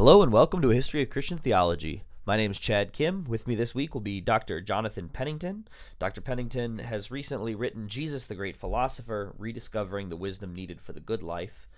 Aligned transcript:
Hello 0.00 0.22
and 0.22 0.32
welcome 0.32 0.62
to 0.62 0.70
a 0.70 0.74
History 0.74 1.02
of 1.02 1.10
Christian 1.10 1.36
Theology. 1.36 2.04
My 2.24 2.38
name 2.38 2.52
is 2.52 2.58
Chad 2.58 2.94
Kim. 2.94 3.26
With 3.28 3.46
me 3.46 3.54
this 3.54 3.74
week 3.74 3.92
will 3.92 4.00
be 4.00 4.22
Dr. 4.22 4.62
Jonathan 4.62 5.10
Pennington. 5.10 5.68
Dr. 5.98 6.22
Pennington 6.22 6.78
has 6.78 7.10
recently 7.10 7.54
written 7.54 7.86
Jesus 7.86 8.24
the 8.24 8.34
Great 8.34 8.56
Philosopher 8.56 9.34
Rediscovering 9.36 10.08
the 10.08 10.16
Wisdom 10.16 10.54
Needed 10.54 10.80
for 10.80 10.94
the 10.94 11.00
Good 11.00 11.22
Life. 11.22 11.68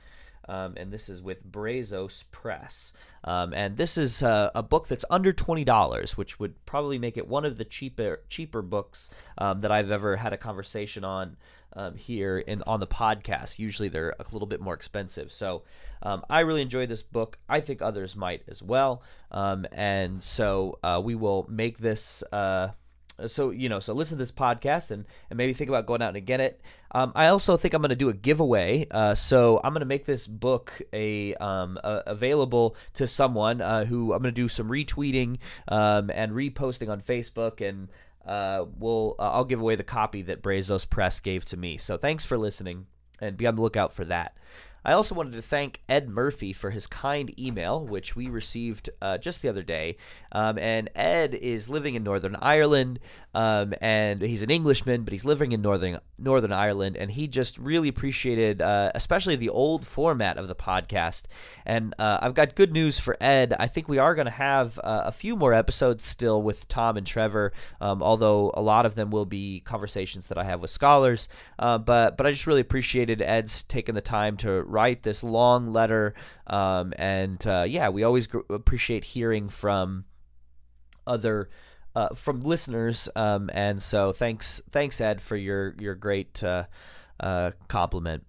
Um, 0.49 0.75
and 0.77 0.93
this 0.93 1.09
is 1.09 1.21
with 1.21 1.45
Brazos 1.45 2.23
Press. 2.31 2.93
Um, 3.25 3.53
and 3.55 3.77
this 3.77 3.99
is 3.99 4.23
uh, 4.23 4.51
a 4.55 4.63
book 4.63 4.87
that's 4.87 5.05
under 5.11 5.33
twenty 5.33 5.65
dollars, 5.65 6.17
which 6.17 6.39
would 6.39 6.65
probably 6.65 6.99
make 6.99 7.17
it 7.17 7.27
one 7.27 7.45
of 7.45 7.59
the 7.59 7.65
cheaper 7.65 8.21
cheaper 8.29 8.63
books 8.63 9.11
um, 9.39 9.61
that 9.63 9.73
I've 9.73 9.91
ever 9.91 10.17
had 10.17 10.33
a 10.33 10.39
conversation 10.39 11.03
on 11.03 11.37
um, 11.75 11.97
here 11.97 12.39
in 12.39 12.63
on 12.67 12.81
the 12.81 12.87
podcast. 12.87 13.59
Usually 13.59 13.89
they're 13.89 14.15
a 14.19 14.25
little 14.33 14.47
bit 14.47 14.61
more 14.61 14.75
expensive. 14.75 15.33
So 15.33 15.63
um, 16.03 16.25
I 16.29 16.41
really 16.41 16.63
enjoyed 16.63 16.89
this 16.89 17.03
book. 17.03 17.39
I 17.49 17.61
think 17.61 17.83
others 17.83 18.17
might 18.17 18.43
as 18.49 18.63
well. 18.63 19.03
Um, 19.31 19.67
and 19.73 20.23
so 20.23 20.79
uh, 20.83 21.01
we 21.03 21.15
will 21.15 21.47
make 21.49 21.79
this. 21.79 22.23
Uh, 22.33 22.71
so 23.27 23.51
you 23.51 23.69
know 23.69 23.79
so 23.79 23.93
listen 23.93 24.17
to 24.17 24.23
this 24.23 24.33
podcast 24.33 24.91
and, 24.91 25.05
and 25.31 25.37
maybe 25.37 25.53
think 25.53 25.69
about 25.69 25.87
going 25.87 26.03
out 26.03 26.17
and 26.17 26.27
get 26.27 26.41
it 26.41 26.61
um, 26.93 27.13
i 27.15 27.27
also 27.27 27.57
think 27.57 27.75
i'm 27.75 27.83
going 27.83 27.91
to 27.91 27.95
do 27.95 28.09
a 28.09 28.15
giveaway 28.15 28.87
uh, 28.91 29.15
so 29.15 29.61
i'm 29.63 29.73
going 29.73 29.81
to 29.81 29.87
make 29.87 30.07
this 30.07 30.27
book 30.27 30.81
a, 30.93 31.35
um, 31.37 31.79
a 31.85 32.03
available 32.07 32.75
to 32.95 33.07
someone 33.07 33.61
uh, 33.61 33.85
who 33.85 34.13
i'm 34.13 34.23
going 34.23 34.35
to 34.35 34.41
do 34.41 34.49
some 34.49 34.69
retweeting 34.69 35.39
um, 35.69 36.11
and 36.11 36.33
reposting 36.33 36.89
on 36.89 37.01
facebook 37.01 37.67
and 37.67 37.89
uh, 38.27 38.65
we'll 38.79 39.17
uh, 39.19 39.31
i'll 39.31 39.45
give 39.45 39.61
away 39.61 39.77
the 39.77 39.85
copy 39.85 40.23
that 40.23 40.43
brazos 40.43 40.85
press 40.85 41.21
gave 41.21 41.45
to 41.45 41.57
me 41.57 41.77
so 41.77 41.97
thanks 41.97 42.25
for 42.25 42.39
listening 42.39 42.87
and 43.21 43.37
be 43.37 43.47
on 43.47 43.55
the 43.55 43.63
lookout 43.63 43.93
for 43.93 44.05
that 44.05 44.37
I 44.85 44.93
also 44.93 45.15
wanted 45.15 45.35
to 45.35 45.43
thank 45.43 45.81
Ed 45.89 46.09
Murphy 46.09 46.53
for 46.53 46.71
his 46.71 46.87
kind 46.87 47.39
email, 47.39 47.85
which 47.85 48.17
we 48.17 48.29
received 48.29 48.91
uh, 49.01 49.19
just 49.19 49.43
the 49.43 49.49
other 49.49 49.63
day. 49.63 49.97
Um, 50.33 50.59
and 50.59 50.91
Ed 50.95 51.35
is 51.35 51.69
living 51.69 51.95
in 51.95 52.03
Northern 52.03 52.37
Ireland, 52.37 52.99
um, 53.35 53.75
and 53.81 54.21
he's 54.21 54.43
an 54.43 54.51
Englishman, 54.51 55.05
but 55.05 55.13
he's 55.13 55.25
living 55.25 55.53
in 55.53 55.63
Northern 55.63 56.01
Northern 56.23 56.53
Ireland, 56.53 56.97
and 56.97 57.11
he 57.11 57.29
just 57.29 57.59
really 57.59 57.89
appreciated, 57.89 58.63
uh, 58.63 58.93
especially 58.95 59.37
the 59.37 59.49
old 59.49 59.87
format 59.87 60.39
of 60.39 60.49
the 60.49 60.55
podcast. 60.55 61.25
And 61.67 61.95
uh, 61.99 62.19
I've 62.23 62.35
got 62.35 62.55
good 62.55 62.73
news 62.73 62.99
for 62.99 63.17
Ed. 63.21 63.55
I 63.59 63.67
think 63.67 63.89
we 63.89 63.99
are 63.99 64.15
going 64.15 64.27
to 64.27 64.31
have 64.31 64.79
uh, 64.79 65.03
a 65.07 65.13
few 65.13 65.37
more 65.37 65.53
episodes 65.53 66.05
still 66.05 66.43
with 66.43 66.69
Tom 66.69 66.97
and 66.97 67.07
Trevor, 67.07 67.53
um, 67.81 68.03
although 68.03 68.53
a 68.55 68.63
lot 68.63 68.87
of 68.87 68.95
them 68.95 69.11
will 69.11 69.27
be 69.27 69.61
conversations 69.61 70.29
that 70.29 70.39
I 70.39 70.45
have 70.45 70.61
with 70.61 70.71
scholars. 70.71 71.29
Uh, 71.59 71.79
but 71.79 72.17
but 72.17 72.27
I 72.27 72.31
just 72.31 72.47
really 72.47 72.61
appreciated 72.61 73.21
Ed's 73.21 73.63
taking 73.63 73.95
the 73.95 74.01
time 74.01 74.37
to 74.39 74.63
write 74.63 75.03
this 75.03 75.25
long 75.25 75.73
letter. 75.73 76.15
Um, 76.47 76.93
and 76.97 77.45
uh, 77.47 77.65
yeah, 77.67 77.89
we 77.89 78.03
always 78.03 78.27
gr- 78.27 78.41
appreciate 78.51 79.05
hearing 79.05 79.49
from 79.49 80.05
other. 81.07 81.51
Uh, 81.95 82.09
from 82.15 82.41
listeners, 82.41 83.09
um, 83.17 83.51
and 83.53 83.83
so 83.83 84.13
thanks, 84.13 84.63
thanks 84.71 84.99
Ed 84.99 85.21
for 85.21 85.37
your 85.37 85.75
your 85.79 85.95
great 85.95 86.43
uh, 86.43 86.65
uh, 87.21 87.51
compliment. 87.69 88.25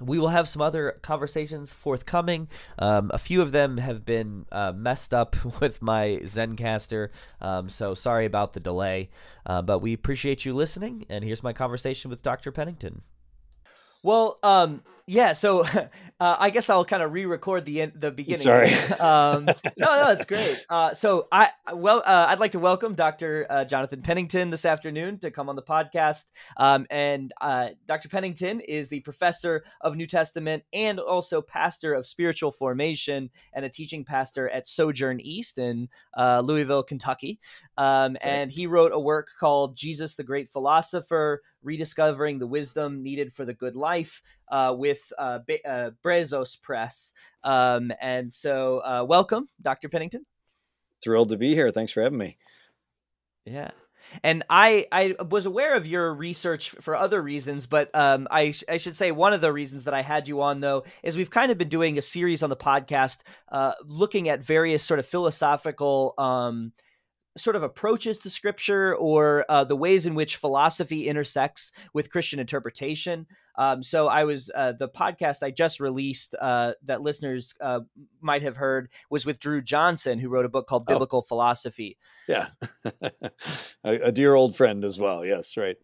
We 0.00 0.18
will 0.18 0.28
have 0.28 0.48
some 0.48 0.62
other 0.62 0.98
conversations 1.02 1.72
forthcoming. 1.72 2.48
Um, 2.78 3.10
a 3.14 3.18
few 3.18 3.40
of 3.40 3.52
them 3.52 3.78
have 3.78 4.04
been 4.04 4.46
uh, 4.52 4.72
messed 4.72 5.14
up 5.14 5.36
with 5.60 5.80
my 5.82 6.20
Zencastr, 6.22 7.08
um, 7.40 7.68
so 7.68 7.94
sorry 7.94 8.26
about 8.26 8.52
the 8.52 8.60
delay. 8.60 9.10
Uh, 9.44 9.62
but 9.62 9.80
we 9.80 9.92
appreciate 9.92 10.44
you 10.44 10.54
listening, 10.54 11.06
and 11.08 11.24
here's 11.24 11.42
my 11.42 11.52
conversation 11.52 12.10
with 12.10 12.22
Dr. 12.22 12.52
Pennington. 12.52 13.02
Well, 14.02 14.38
um, 14.42 14.82
yeah. 15.06 15.32
So 15.34 15.64
uh, 16.20 16.36
I 16.38 16.50
guess 16.50 16.68
I'll 16.68 16.84
kind 16.84 17.02
of 17.02 17.12
re-record 17.12 17.64
the 17.64 17.82
in, 17.82 17.92
the 17.94 18.10
beginning. 18.10 18.42
Sorry. 18.42 18.72
um, 19.00 19.44
no, 19.44 19.54
no, 19.78 20.06
that's 20.06 20.24
great. 20.24 20.64
Uh, 20.68 20.94
so 20.94 21.28
I 21.30 21.50
well, 21.72 22.02
uh, 22.04 22.26
I'd 22.28 22.40
like 22.40 22.52
to 22.52 22.58
welcome 22.58 22.94
Dr. 22.94 23.46
Uh, 23.48 23.64
Jonathan 23.64 24.02
Pennington 24.02 24.50
this 24.50 24.64
afternoon 24.64 25.18
to 25.20 25.30
come 25.30 25.48
on 25.48 25.56
the 25.56 25.62
podcast. 25.62 26.24
Um, 26.56 26.86
and 26.90 27.32
uh, 27.40 27.68
Dr. 27.86 28.08
Pennington 28.08 28.60
is 28.60 28.88
the 28.88 29.00
professor 29.00 29.64
of 29.80 29.94
New 29.96 30.06
Testament 30.06 30.64
and 30.72 30.98
also 30.98 31.40
pastor 31.40 31.94
of 31.94 32.06
spiritual 32.06 32.50
formation 32.50 33.30
and 33.52 33.64
a 33.64 33.68
teaching 33.68 34.04
pastor 34.04 34.48
at 34.48 34.66
Sojourn 34.66 35.20
East 35.20 35.58
in 35.58 35.88
uh, 36.16 36.42
Louisville, 36.44 36.82
Kentucky. 36.82 37.38
Um, 37.78 38.16
and 38.22 38.50
he 38.50 38.66
wrote 38.66 38.92
a 38.92 38.98
work 38.98 39.28
called 39.38 39.76
Jesus 39.76 40.14
the 40.14 40.24
Great 40.24 40.50
Philosopher 40.50 41.42
rediscovering 41.66 42.38
the 42.38 42.46
wisdom 42.46 43.02
needed 43.02 43.34
for 43.34 43.44
the 43.44 43.52
good 43.52 43.76
life 43.76 44.22
uh, 44.48 44.74
with 44.76 45.12
uh, 45.18 45.40
Be- 45.46 45.64
uh, 45.64 45.90
Brazos 46.02 46.56
Press. 46.56 47.14
Um, 47.42 47.92
and 48.00 48.32
so, 48.32 48.78
uh, 48.78 49.04
welcome, 49.08 49.48
Dr. 49.60 49.88
Pennington. 49.88 50.26
Thrilled 51.02 51.28
to 51.30 51.36
be 51.36 51.54
here. 51.54 51.70
Thanks 51.70 51.92
for 51.92 52.02
having 52.02 52.18
me. 52.18 52.36
Yeah. 53.44 53.70
And 54.22 54.44
I, 54.48 54.86
I 54.92 55.16
was 55.28 55.46
aware 55.46 55.74
of 55.74 55.86
your 55.86 56.14
research 56.14 56.70
for 56.70 56.96
other 56.96 57.20
reasons, 57.20 57.66
but 57.66 57.94
um, 57.94 58.28
I, 58.30 58.54
I 58.68 58.76
should 58.76 58.96
say 58.96 59.10
one 59.10 59.32
of 59.32 59.40
the 59.40 59.52
reasons 59.52 59.84
that 59.84 59.94
I 59.94 60.02
had 60.02 60.28
you 60.28 60.42
on, 60.42 60.60
though, 60.60 60.84
is 61.02 61.16
we've 61.16 61.30
kind 61.30 61.50
of 61.50 61.58
been 61.58 61.68
doing 61.68 61.98
a 61.98 62.02
series 62.02 62.42
on 62.42 62.50
the 62.50 62.56
podcast 62.56 63.22
uh, 63.50 63.72
looking 63.84 64.28
at 64.28 64.42
various 64.42 64.84
sort 64.84 65.00
of 65.00 65.06
philosophical 65.06 66.14
um, 66.18 66.72
sort 67.36 67.56
of 67.56 67.62
approaches 67.62 68.18
to 68.18 68.30
scripture 68.30 68.94
or 68.94 69.44
uh, 69.48 69.64
the 69.64 69.76
ways 69.76 70.06
in 70.06 70.14
which 70.14 70.36
philosophy 70.36 71.06
intersects 71.08 71.72
with 71.92 72.10
Christian 72.10 72.40
interpretation. 72.40 73.26
Um, 73.58 73.82
so 73.82 74.08
I 74.08 74.24
was 74.24 74.50
uh, 74.54 74.72
the 74.72 74.88
podcast 74.88 75.42
I 75.42 75.50
just 75.50 75.80
released 75.80 76.34
uh, 76.40 76.72
that 76.84 77.02
listeners 77.02 77.54
uh, 77.60 77.80
might 78.20 78.42
have 78.42 78.56
heard 78.56 78.88
was 79.10 79.24
with 79.24 79.38
Dru 79.38 79.60
Johnson, 79.60 80.18
who 80.18 80.28
wrote 80.28 80.44
a 80.44 80.50
book 80.50 80.66
called 80.66 80.84
oh. 80.88 80.92
Biblical 80.92 81.22
Philosophy. 81.22 81.96
Yeah, 82.28 82.48
a, 83.02 83.12
a 83.84 84.12
dear 84.12 84.34
old 84.34 84.56
friend 84.56 84.84
as 84.84 84.98
well. 84.98 85.24
Yes, 85.24 85.56
right. 85.56 85.76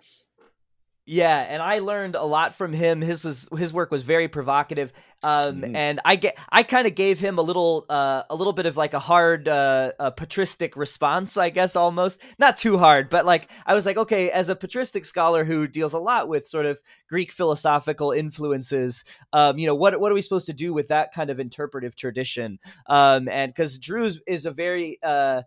Yeah, 1.05 1.37
and 1.37 1.61
I 1.61 1.81
learned 1.81 2.15
a 2.15 2.23
lot 2.23 2.55
from 2.55 2.73
him. 2.73 3.01
His 3.01 3.25
was 3.25 3.49
his 3.59 3.73
work 3.73 3.91
was 3.91 4.05
very 4.05 4.29
provocative, 4.29 4.93
um, 5.25 5.63
mm-hmm. 5.63 5.75
and 5.75 6.01
I 6.05 6.15
get 6.15 6.39
I 6.49 6.63
kind 6.63 6.87
of 6.87 6.95
gave 6.95 7.19
him 7.19 7.39
a 7.39 7.43
little 7.43 7.85
uh, 7.91 8.23
a 8.31 8.37
little 8.37 8.53
bit 8.53 8.67
of 8.67 8.77
like 8.77 8.95
a 8.95 9.01
hard 9.01 9.49
uh, 9.49 9.91
a 9.99 10.13
patristic 10.13 10.77
response, 10.77 11.37
I 11.37 11.51
guess 11.51 11.75
almost 11.75 12.23
not 12.39 12.57
too 12.57 12.79
hard, 12.79 13.09
but 13.09 13.25
like 13.25 13.51
I 13.67 13.75
was 13.75 13.85
like, 13.85 13.97
okay, 13.97 14.31
as 14.31 14.49
a 14.49 14.55
patristic 14.55 15.05
scholar 15.05 15.45
who 15.45 15.67
deals 15.67 15.93
a 15.93 15.99
lot 15.99 16.29
with 16.29 16.47
sort 16.47 16.67
of 16.67 16.81
Greek 17.09 17.33
philosophical 17.33 18.13
influences, 18.13 19.03
um, 19.33 19.59
you 19.59 19.67
know, 19.67 19.75
what 19.75 19.99
what 19.99 20.13
are 20.13 20.15
we 20.15 20.23
supposed 20.23 20.47
to 20.47 20.53
do 20.53 20.73
with 20.73 20.87
that 20.89 21.13
kind 21.13 21.31
of 21.31 21.41
interpretive 21.41 21.97
tradition? 21.97 22.61
Um, 22.87 23.29
and 23.29 23.53
because 23.53 23.77
Dru 23.77 24.09
is 24.29 24.47
a 24.47 24.53
very 24.53 25.01
uh, 25.03 25.43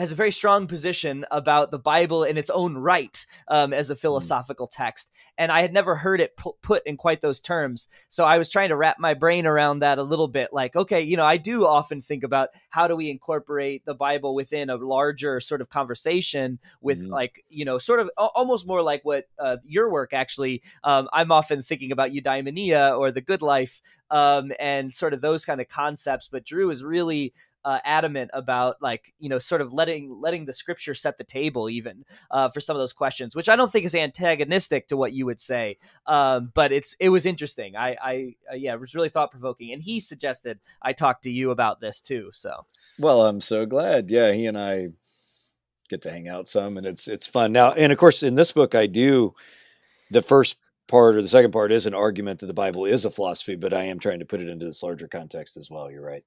has 0.00 0.12
a 0.12 0.16
very 0.16 0.32
strong 0.32 0.66
position 0.66 1.24
about 1.30 1.70
the 1.70 1.78
Bible 1.78 2.24
in 2.24 2.36
its 2.36 2.50
own 2.50 2.76
right 2.76 3.24
um, 3.48 3.72
as 3.72 3.90
a 3.90 3.94
hmm. 3.94 3.98
philosophical 3.98 4.66
text. 4.66 5.10
And 5.38 5.52
I 5.52 5.62
had 5.62 5.72
never 5.72 5.94
heard 5.94 6.20
it 6.20 6.36
pu- 6.36 6.56
put 6.62 6.86
in 6.86 6.96
quite 6.96 7.20
those 7.20 7.40
terms. 7.40 7.88
So 8.08 8.24
I 8.24 8.38
was 8.38 8.48
trying 8.48 8.70
to 8.70 8.76
wrap 8.76 8.98
my 8.98 9.14
brain 9.14 9.46
around 9.46 9.78
that 9.78 9.98
a 9.98 10.02
little 10.02 10.28
bit. 10.28 10.50
Like, 10.52 10.76
okay, 10.76 11.00
you 11.00 11.16
know, 11.16 11.24
I 11.24 11.36
do 11.36 11.66
often 11.66 12.02
think 12.02 12.24
about 12.24 12.48
how 12.70 12.88
do 12.88 12.96
we 12.96 13.10
incorporate 13.10 13.84
the 13.84 13.94
Bible 13.94 14.34
within 14.34 14.70
a 14.70 14.76
larger 14.76 15.40
sort 15.40 15.60
of 15.60 15.68
conversation 15.68 16.58
with, 16.80 17.02
mm-hmm. 17.02 17.12
like, 17.12 17.44
you 17.48 17.64
know, 17.64 17.78
sort 17.78 18.00
of 18.00 18.10
almost 18.16 18.66
more 18.66 18.82
like 18.82 19.04
what 19.04 19.24
uh, 19.38 19.56
your 19.64 19.90
work 19.90 20.12
actually. 20.12 20.62
Um, 20.84 21.08
I'm 21.12 21.32
often 21.32 21.62
thinking 21.62 21.92
about 21.92 22.10
eudaimonia 22.10 22.98
or 22.98 23.12
the 23.12 23.20
good 23.20 23.42
life 23.42 23.80
um, 24.10 24.52
and 24.58 24.94
sort 24.94 25.14
of 25.14 25.20
those 25.20 25.44
kind 25.44 25.60
of 25.60 25.68
concepts. 25.68 26.28
But 26.28 26.44
Dru 26.44 26.70
is 26.70 26.84
really 26.84 27.32
uh, 27.64 27.78
adamant 27.84 28.30
about 28.32 28.80
like 28.80 29.12
you 29.18 29.28
know 29.28 29.38
sort 29.38 29.60
of 29.60 29.72
letting 29.72 30.18
letting 30.20 30.46
the 30.46 30.52
scripture 30.52 30.94
set 30.94 31.18
the 31.18 31.24
table 31.24 31.68
even 31.68 32.04
uh, 32.30 32.48
for 32.48 32.60
some 32.60 32.76
of 32.76 32.80
those 32.80 32.92
questions, 32.92 33.36
which 33.36 33.48
I 33.48 33.56
don't 33.56 33.70
think 33.70 33.84
is 33.84 33.94
antagonistic 33.94 34.88
to 34.88 34.96
what 34.96 35.12
you 35.12 35.26
would 35.26 35.40
say. 35.40 35.78
Um, 36.06 36.50
but 36.54 36.72
it's 36.72 36.94
it 37.00 37.10
was 37.10 37.26
interesting. 37.26 37.76
I 37.76 37.96
I 38.02 38.34
uh, 38.52 38.56
yeah, 38.56 38.72
it 38.72 38.80
was 38.80 38.94
really 38.94 39.10
thought 39.10 39.30
provoking, 39.30 39.72
and 39.72 39.82
he 39.82 40.00
suggested 40.00 40.58
I 40.82 40.92
talk 40.92 41.22
to 41.22 41.30
you 41.30 41.50
about 41.50 41.80
this 41.80 42.00
too. 42.00 42.30
So 42.32 42.66
well, 42.98 43.26
I'm 43.26 43.40
so 43.40 43.66
glad. 43.66 44.10
Yeah, 44.10 44.32
he 44.32 44.46
and 44.46 44.58
I 44.58 44.88
get 45.88 46.02
to 46.02 46.10
hang 46.10 46.28
out 46.28 46.48
some, 46.48 46.78
and 46.78 46.86
it's 46.86 47.08
it's 47.08 47.26
fun 47.26 47.52
now. 47.52 47.72
And 47.72 47.92
of 47.92 47.98
course, 47.98 48.22
in 48.22 48.36
this 48.36 48.52
book, 48.52 48.74
I 48.74 48.86
do 48.86 49.34
the 50.10 50.22
first 50.22 50.56
part 50.90 51.16
or 51.16 51.22
the 51.22 51.28
second 51.28 51.52
part 51.52 51.72
is 51.72 51.86
an 51.86 51.94
argument 51.94 52.40
that 52.40 52.46
the 52.46 52.52
Bible 52.52 52.84
is 52.84 53.04
a 53.04 53.10
philosophy, 53.10 53.56
but 53.56 53.72
I 53.72 53.84
am 53.84 53.98
trying 53.98 54.18
to 54.18 54.26
put 54.26 54.40
it 54.40 54.48
into 54.48 54.66
this 54.66 54.82
larger 54.82 55.08
context 55.08 55.56
as 55.56 55.70
well. 55.70 55.90
You're 55.90 56.04
right. 56.04 56.24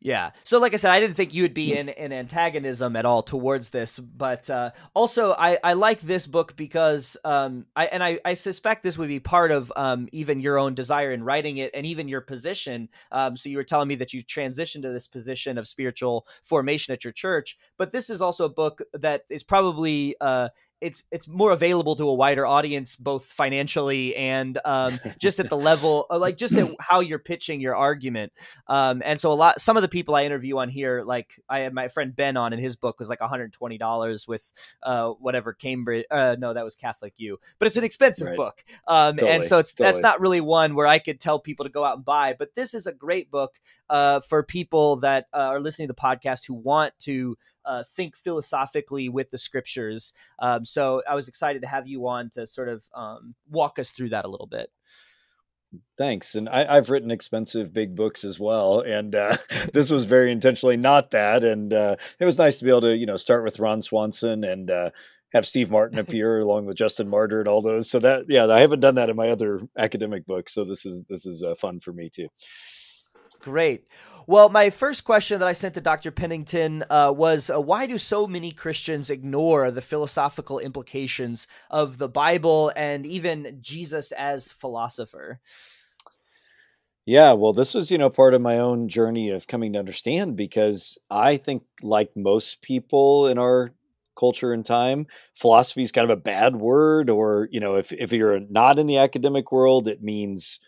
Yeah. 0.00 0.30
So, 0.44 0.60
like 0.60 0.74
I 0.74 0.76
said, 0.76 0.92
I 0.92 1.00
didn't 1.00 1.16
think 1.16 1.34
you 1.34 1.42
would 1.42 1.54
be 1.54 1.76
in, 1.76 1.88
in 1.88 2.12
antagonism 2.12 2.94
at 2.94 3.04
all 3.04 3.20
towards 3.20 3.70
this, 3.70 3.98
but 3.98 4.48
uh, 4.48 4.70
also 4.94 5.32
I, 5.32 5.58
I 5.64 5.72
like 5.72 6.00
this 6.00 6.24
book 6.28 6.54
because 6.54 7.16
um, 7.24 7.66
I 7.74 7.86
and 7.86 8.04
I, 8.04 8.20
I 8.24 8.34
suspect 8.34 8.84
this 8.84 8.96
would 8.96 9.08
be 9.08 9.18
part 9.18 9.50
of 9.50 9.72
um, 9.74 10.08
even 10.12 10.38
your 10.38 10.56
own 10.56 10.74
desire 10.76 11.10
in 11.10 11.24
writing 11.24 11.56
it 11.56 11.72
and 11.74 11.84
even 11.84 12.06
your 12.06 12.20
position. 12.20 12.88
Um, 13.10 13.36
so 13.36 13.48
you 13.48 13.56
were 13.56 13.64
telling 13.64 13.88
me 13.88 13.96
that 13.96 14.12
you 14.12 14.22
transitioned 14.22 14.82
to 14.82 14.92
this 14.92 15.08
position 15.08 15.58
of 15.58 15.66
spiritual 15.66 16.28
formation 16.44 16.92
at 16.92 17.02
your 17.02 17.12
church, 17.12 17.58
but 17.76 17.90
this 17.90 18.08
is 18.08 18.22
also 18.22 18.44
a 18.44 18.50
book 18.50 18.82
that 18.92 19.24
is 19.28 19.42
probably 19.42 20.14
uh, 20.20 20.50
it's 20.80 21.02
it's 21.10 21.26
more 21.26 21.52
available 21.52 21.96
to 21.96 22.08
a 22.08 22.14
wider 22.14 22.46
audience, 22.46 22.96
both 22.96 23.24
financially 23.24 24.14
and 24.16 24.58
um, 24.64 25.00
just 25.20 25.40
at 25.40 25.48
the 25.48 25.56
level, 25.56 26.06
uh, 26.10 26.18
like 26.18 26.36
just 26.36 26.54
at 26.54 26.70
how 26.80 27.00
you're 27.00 27.18
pitching 27.18 27.60
your 27.60 27.74
argument. 27.74 28.32
Um, 28.66 29.02
and 29.04 29.20
so 29.20 29.32
a 29.32 29.34
lot, 29.34 29.60
some 29.60 29.76
of 29.76 29.82
the 29.82 29.88
people 29.88 30.14
I 30.14 30.24
interview 30.24 30.58
on 30.58 30.68
here, 30.68 31.02
like 31.04 31.40
I 31.48 31.60
had 31.60 31.72
my 31.72 31.88
friend 31.88 32.14
Ben 32.14 32.36
on, 32.36 32.52
and 32.52 32.62
his 32.62 32.76
book 32.76 32.98
was 32.98 33.08
like 33.08 33.20
120 33.20 33.78
dollars 33.78 34.28
with 34.28 34.52
uh, 34.82 35.10
whatever 35.10 35.52
Cambridge. 35.52 36.06
Uh, 36.10 36.36
no, 36.38 36.54
that 36.54 36.64
was 36.64 36.76
Catholic 36.76 37.14
U, 37.16 37.38
but 37.58 37.66
it's 37.66 37.76
an 37.76 37.84
expensive 37.84 38.28
right. 38.28 38.36
book. 38.36 38.64
Um, 38.86 39.16
totally, 39.16 39.32
and 39.32 39.44
so 39.44 39.58
it's 39.58 39.72
totally. 39.72 39.92
that's 39.92 40.02
not 40.02 40.20
really 40.20 40.40
one 40.40 40.74
where 40.74 40.86
I 40.86 40.98
could 40.98 41.20
tell 41.20 41.38
people 41.38 41.64
to 41.64 41.70
go 41.70 41.84
out 41.84 41.96
and 41.96 42.04
buy. 42.04 42.34
But 42.38 42.54
this 42.54 42.74
is 42.74 42.86
a 42.86 42.92
great 42.92 43.30
book 43.30 43.54
uh, 43.90 44.20
for 44.20 44.42
people 44.42 44.96
that 44.96 45.26
uh, 45.32 45.38
are 45.38 45.60
listening 45.60 45.88
to 45.88 45.94
the 45.94 46.00
podcast 46.00 46.46
who 46.46 46.54
want 46.54 46.92
to 47.00 47.36
uh, 47.68 47.84
think 47.84 48.16
philosophically 48.16 49.08
with 49.08 49.30
the 49.30 49.38
scriptures. 49.38 50.14
Um, 50.38 50.64
so 50.64 51.02
I 51.08 51.14
was 51.14 51.28
excited 51.28 51.62
to 51.62 51.68
have 51.68 51.86
you 51.86 52.08
on 52.08 52.30
to 52.30 52.46
sort 52.46 52.68
of 52.68 52.84
um, 52.94 53.34
walk 53.48 53.78
us 53.78 53.90
through 53.90 54.08
that 54.08 54.24
a 54.24 54.28
little 54.28 54.46
bit. 54.46 54.70
Thanks. 55.98 56.34
And 56.34 56.48
I, 56.48 56.76
have 56.76 56.88
written 56.88 57.10
expensive 57.10 57.74
big 57.74 57.94
books 57.94 58.24
as 58.24 58.40
well. 58.40 58.80
And 58.80 59.14
uh, 59.14 59.36
this 59.74 59.90
was 59.90 60.06
very 60.06 60.32
intentionally 60.32 60.78
not 60.78 61.10
that. 61.10 61.44
And 61.44 61.74
uh, 61.74 61.96
it 62.18 62.24
was 62.24 62.38
nice 62.38 62.58
to 62.58 62.64
be 62.64 62.70
able 62.70 62.80
to, 62.82 62.96
you 62.96 63.04
know, 63.04 63.18
start 63.18 63.44
with 63.44 63.58
Ron 63.58 63.82
Swanson 63.82 64.44
and 64.44 64.70
uh, 64.70 64.90
have 65.34 65.46
Steve 65.46 65.70
Martin 65.70 65.98
appear 65.98 66.40
along 66.40 66.64
with 66.64 66.78
Justin 66.78 67.08
Martyr 67.08 67.40
and 67.40 67.48
all 67.48 67.60
those. 67.60 67.90
So 67.90 67.98
that, 67.98 68.24
yeah, 68.28 68.46
I 68.46 68.60
haven't 68.60 68.80
done 68.80 68.94
that 68.94 69.10
in 69.10 69.16
my 69.16 69.28
other 69.28 69.60
academic 69.76 70.24
books. 70.24 70.54
So 70.54 70.64
this 70.64 70.86
is, 70.86 71.04
this 71.04 71.26
is 71.26 71.42
uh, 71.42 71.54
fun 71.54 71.80
for 71.80 71.92
me 71.92 72.08
too. 72.08 72.28
Great. 73.40 73.86
Well, 74.26 74.50
my 74.50 74.68
first 74.68 75.04
question 75.04 75.38
that 75.38 75.48
I 75.48 75.52
sent 75.52 75.74
to 75.74 75.80
Dr. 75.80 76.10
Pennington 76.10 76.84
uh, 76.90 77.12
was 77.16 77.48
uh, 77.48 77.60
why 77.60 77.86
do 77.86 77.96
so 77.96 78.26
many 78.26 78.52
Christians 78.52 79.08
ignore 79.08 79.70
the 79.70 79.80
philosophical 79.80 80.58
implications 80.58 81.46
of 81.70 81.96
the 81.98 82.08
Bible 82.08 82.70
and 82.76 83.06
even 83.06 83.58
Jesus 83.62 84.12
as 84.12 84.52
philosopher? 84.52 85.40
Yeah, 87.06 87.32
well, 87.32 87.54
this 87.54 87.74
is, 87.74 87.90
you 87.90 87.96
know, 87.96 88.10
part 88.10 88.34
of 88.34 88.42
my 88.42 88.58
own 88.58 88.86
journey 88.90 89.30
of 89.30 89.46
coming 89.46 89.72
to 89.72 89.78
understand 89.78 90.36
because 90.36 90.98
I 91.10 91.38
think, 91.38 91.62
like 91.80 92.10
most 92.14 92.60
people 92.60 93.28
in 93.28 93.38
our 93.38 93.72
culture 94.14 94.52
and 94.52 94.66
time, 94.66 95.06
philosophy 95.34 95.80
is 95.80 95.90
kind 95.90 96.04
of 96.04 96.18
a 96.18 96.20
bad 96.20 96.56
word, 96.56 97.08
or, 97.08 97.48
you 97.50 97.60
know, 97.60 97.76
if, 97.76 97.92
if 97.92 98.12
you're 98.12 98.40
not 98.50 98.78
in 98.78 98.86
the 98.86 98.98
academic 98.98 99.50
world, 99.50 99.88
it 99.88 100.02
means 100.02 100.60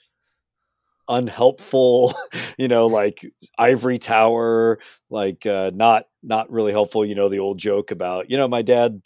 unhelpful 1.11 2.15
you 2.59 2.69
know 2.69 2.87
like 2.87 3.27
ivory 3.59 3.99
tower 3.99 4.79
like 5.11 5.45
uh, 5.45 5.71
not 5.75 6.07
not 6.23 6.51
really 6.51 6.73
helpful 6.73 7.05
you 7.05 7.15
know 7.15 7.29
the 7.29 7.39
old 7.39 7.59
joke 7.59 7.91
about 7.91 8.31
you 8.31 8.37
know 8.37 8.49
my 8.49 8.63
dad 8.63 9.03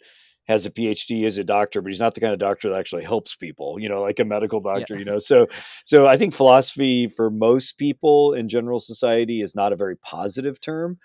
has 0.47 0.65
a 0.65 0.71
phd 0.71 1.25
as 1.25 1.37
a 1.37 1.43
doctor 1.43 1.81
but 1.81 1.89
he's 1.89 1.99
not 1.99 2.13
the 2.13 2.21
kind 2.21 2.31
of 2.31 2.39
doctor 2.39 2.69
that 2.69 2.79
actually 2.79 3.03
helps 3.03 3.35
people 3.35 3.79
you 3.79 3.89
know 3.89 4.01
like 4.01 4.19
a 4.19 4.25
medical 4.25 4.61
doctor 4.61 4.93
yeah. 4.93 4.99
you 4.99 5.05
know 5.05 5.19
so 5.19 5.47
so 5.83 6.07
i 6.07 6.15
think 6.15 6.33
philosophy 6.33 7.07
for 7.07 7.29
most 7.29 7.77
people 7.77 8.33
in 8.33 8.47
general 8.47 8.79
society 8.79 9.41
is 9.41 9.55
not 9.55 9.73
a 9.73 9.77
very 9.77 9.97
positive 9.97 10.61
term 10.61 10.97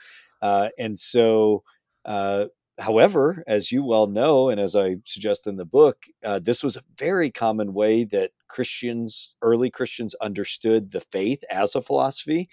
uh, 0.43 0.69
and 0.79 0.99
so 0.99 1.63
uh, 2.07 2.47
however, 2.81 3.45
as 3.47 3.71
you 3.71 3.85
well 3.85 4.07
know, 4.07 4.49
and 4.49 4.61
as 4.61 4.75
I 4.75 4.97
suggest 5.05 5.47
in 5.47 5.57
the 5.57 5.65
book, 5.65 6.05
uh, 6.25 6.39
this 6.39 6.65
was 6.65 6.77
a 6.77 6.83
very 6.97 7.31
common 7.31 7.75
way 7.75 8.05
that 8.05 8.33
Christians, 8.51 9.35
early 9.43 9.71
Christians, 9.71 10.15
understood 10.21 10.91
the 10.91 11.03
faith 11.13 11.43
as 11.51 11.75
a 11.75 11.83
philosophy 11.83 12.49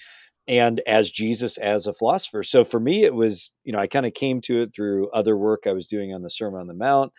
and 0.48 0.82
as 0.88 1.12
Jesus 1.12 1.58
as 1.58 1.88
a 1.88 1.94
philosopher. 1.94 2.44
So 2.44 2.64
for 2.64 2.80
me, 2.80 3.04
it 3.04 3.14
was, 3.14 3.54
you 3.64 3.74
know, 3.74 3.80
I 3.80 3.88
kind 3.88 4.06
of 4.06 4.14
came 4.14 4.40
to 4.42 4.62
it 4.62 4.72
through 4.76 5.10
other 5.12 5.38
work 5.38 5.64
I 5.68 5.74
was 5.74 5.88
doing 5.88 6.14
on 6.14 6.22
the 6.22 6.30
Sermon 6.30 6.62
on 6.62 6.68
the 6.68 6.74
Mount. 6.74 7.12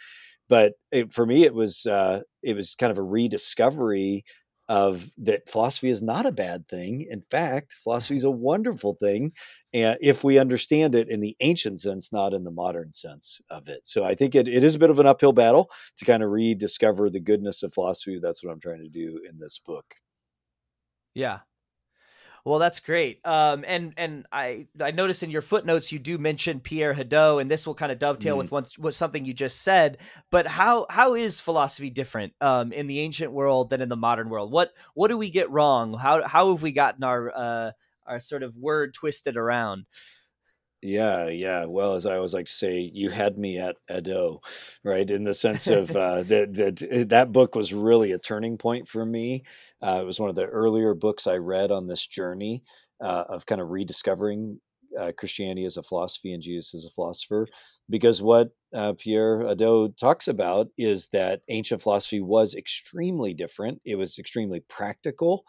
But 0.49 0.75
it, 0.93 1.13
for 1.13 1.27
me, 1.27 1.45
it 1.45 1.55
was 1.55 1.85
uh, 1.87 2.21
it 2.43 2.57
was 2.57 2.75
kind 2.75 2.91
of 2.91 2.99
a 2.99 3.03
rediscovery 3.03 4.25
of 4.69 5.09
that 5.19 5.49
philosophy 5.49 5.89
is 5.89 6.03
not 6.03 6.27
a 6.27 6.33
bad 6.33 6.69
thing. 6.69 7.07
In 7.11 7.23
fact, 7.31 7.75
philosophy 7.83 8.17
is 8.17 8.25
a 8.25 8.31
wonderful 8.31 8.95
thing, 8.95 9.33
and 9.73 9.99
if 10.01 10.25
we 10.25 10.39
understand 10.39 10.95
it 10.95 11.09
in 11.09 11.21
the 11.21 11.37
ancient 11.41 11.81
sense, 11.81 12.13
not 12.13 12.35
in 12.35 12.45
the 12.45 12.51
modern 12.51 12.93
sense 12.93 13.41
of 13.51 13.69
it. 13.69 13.81
So 13.85 14.05
I 14.05 14.15
think 14.15 14.35
it, 14.35 14.49
it 14.49 14.65
is 14.65 14.75
a 14.75 14.79
bit 14.79 14.91
of 14.91 14.99
an 14.99 15.07
uphill 15.07 15.33
battle 15.33 15.71
to 15.97 16.05
kind 16.05 16.23
of 16.23 16.31
rediscover 16.31 17.09
the 17.09 17.21
goodness 17.21 17.63
of 17.63 17.73
philosophy. 17.73 18.19
That's 18.19 18.45
what 18.45 18.53
I'm 18.53 18.61
trying 18.61 18.83
to 18.83 18.89
do 18.89 19.21
in 19.29 19.39
this 19.39 19.59
book. 19.59 19.87
Yeah, 21.15 21.41
well, 22.49 22.59
that's 22.59 22.81
great. 22.81 23.21
Um, 23.27 23.63
and 23.67 23.93
and 23.99 24.27
I 24.33 24.69
I 24.81 24.91
noticed 24.91 25.23
in 25.23 25.31
your 25.31 25.43
footnotes 25.43 25.93
you 25.93 25.99
do 25.99 26.17
mention 26.17 26.61
Pierre 26.61 26.95
Hadot, 26.95 27.43
and 27.43 27.51
this 27.51 27.67
will 27.67 27.75
kind 27.75 27.93
of 27.93 27.99
dovetail 27.99 28.37
mm. 28.37 28.39
with 28.39 28.51
what, 28.51 28.73
what 28.79 28.95
something 28.95 29.27
you 29.27 29.35
just 29.35 29.61
said. 29.61 29.99
But 30.31 30.47
how 30.47 30.87
how 30.89 31.15
is 31.15 31.41
philosophy 31.41 31.91
different 31.91 32.33
um, 32.41 32.73
in 32.73 32.87
the 32.87 33.01
ancient 33.01 33.33
world 33.33 33.69
than 33.69 33.83
in 33.83 33.91
the 33.91 33.97
modern 33.97 34.31
world? 34.31 34.51
What 34.51 34.73
what 34.95 35.09
do 35.09 35.19
we 35.19 35.29
get 35.29 35.51
wrong? 35.51 35.93
How 35.93 36.27
how 36.27 36.51
have 36.53 36.63
we 36.63 36.73
gotten 36.73 37.05
our 37.05 37.37
uh, 37.37 37.73
our 38.07 38.19
sort 38.19 38.43
of 38.43 38.57
word 38.57 38.95
twisted 38.95 39.37
around? 39.37 39.85
Yeah, 40.81 41.27
yeah. 41.29 41.65
Well, 41.65 41.95
as 41.95 42.07
I 42.07 42.17
always 42.17 42.35
like 42.35 42.47
to 42.47 42.53
say, 42.53 42.79
you 42.95 43.11
had 43.11 43.37
me 43.37 43.59
at 43.59 43.77
Hadot, 43.91 44.39
right? 44.85 45.11
In 45.11 45.25
the 45.25 45.35
sense 45.35 45.67
of 45.67 45.91
uh, 45.97 46.23
that 46.25 46.55
that 46.55 47.09
that 47.09 47.33
book 47.33 47.57
was 47.57 47.73
really 47.73 48.13
a 48.13 48.19
turning 48.19 48.57
point 48.59 48.89
for 48.89 49.05
me. 49.05 49.43
Uh, 49.83 49.99
it 50.03 50.07
was 50.07 50.21
one 50.21 50.31
of 50.31 50.37
the 50.37 50.47
earlier 50.47 50.95
books 50.95 51.27
I 51.27 51.37
read 51.37 51.73
on 51.73 51.89
this 51.89 52.07
journey 52.07 52.63
uh, 53.03 53.25
of 53.29 53.45
kind 53.47 53.61
of 53.61 53.71
rediscovering 53.71 54.61
uh, 54.97 55.11
Christianity 55.19 55.65
as 55.65 55.77
a 55.79 55.83
philosophy 55.83 56.33
and 56.33 56.43
Jesus 56.43 56.75
as 56.75 56.85
a 56.85 56.91
philosopher. 56.95 57.49
Because 57.91 58.23
what 58.23 58.51
uh, 58.73 58.93
Pierre 58.99 59.39
Hadot 59.41 59.97
talks 59.97 60.29
about 60.29 60.69
is 60.79 61.09
that 61.09 61.41
ancient 61.49 61.83
philosophy 61.83 62.21
was 62.21 62.55
extremely 62.55 63.35
different. 63.35 63.81
It 63.85 63.97
was 63.97 64.17
extremely 64.19 64.61
practical 64.69 65.45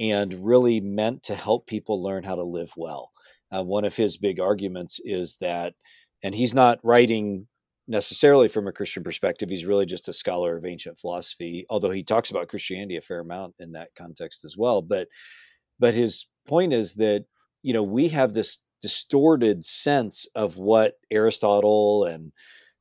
and 0.00 0.44
really 0.44 0.80
meant 0.80 1.22
to 1.24 1.36
help 1.36 1.68
people 1.68 2.02
learn 2.02 2.24
how 2.24 2.34
to 2.34 2.42
live 2.42 2.72
well. 2.76 3.11
Uh, 3.54 3.62
one 3.62 3.84
of 3.84 3.96
his 3.96 4.16
big 4.16 4.40
arguments 4.40 5.00
is 5.04 5.36
that, 5.40 5.74
and 6.22 6.34
he's 6.34 6.54
not 6.54 6.78
writing 6.82 7.46
necessarily 7.88 8.48
from 8.48 8.68
a 8.68 8.72
Christian 8.72 9.02
perspective. 9.02 9.50
He's 9.50 9.64
really 9.66 9.86
just 9.86 10.08
a 10.08 10.12
scholar 10.12 10.56
of 10.56 10.64
ancient 10.64 10.98
philosophy, 10.98 11.66
although 11.68 11.90
he 11.90 12.02
talks 12.02 12.30
about 12.30 12.48
Christianity 12.48 12.96
a 12.96 13.00
fair 13.00 13.20
amount 13.20 13.54
in 13.58 13.72
that 13.72 13.90
context 13.96 14.44
as 14.44 14.56
well. 14.56 14.82
But 14.82 15.08
but 15.78 15.94
his 15.94 16.26
point 16.46 16.72
is 16.72 16.94
that 16.94 17.24
you 17.62 17.72
know 17.72 17.82
we 17.82 18.08
have 18.08 18.32
this 18.32 18.58
distorted 18.80 19.64
sense 19.64 20.26
of 20.34 20.56
what 20.56 20.94
Aristotle 21.10 22.04
and 22.04 22.32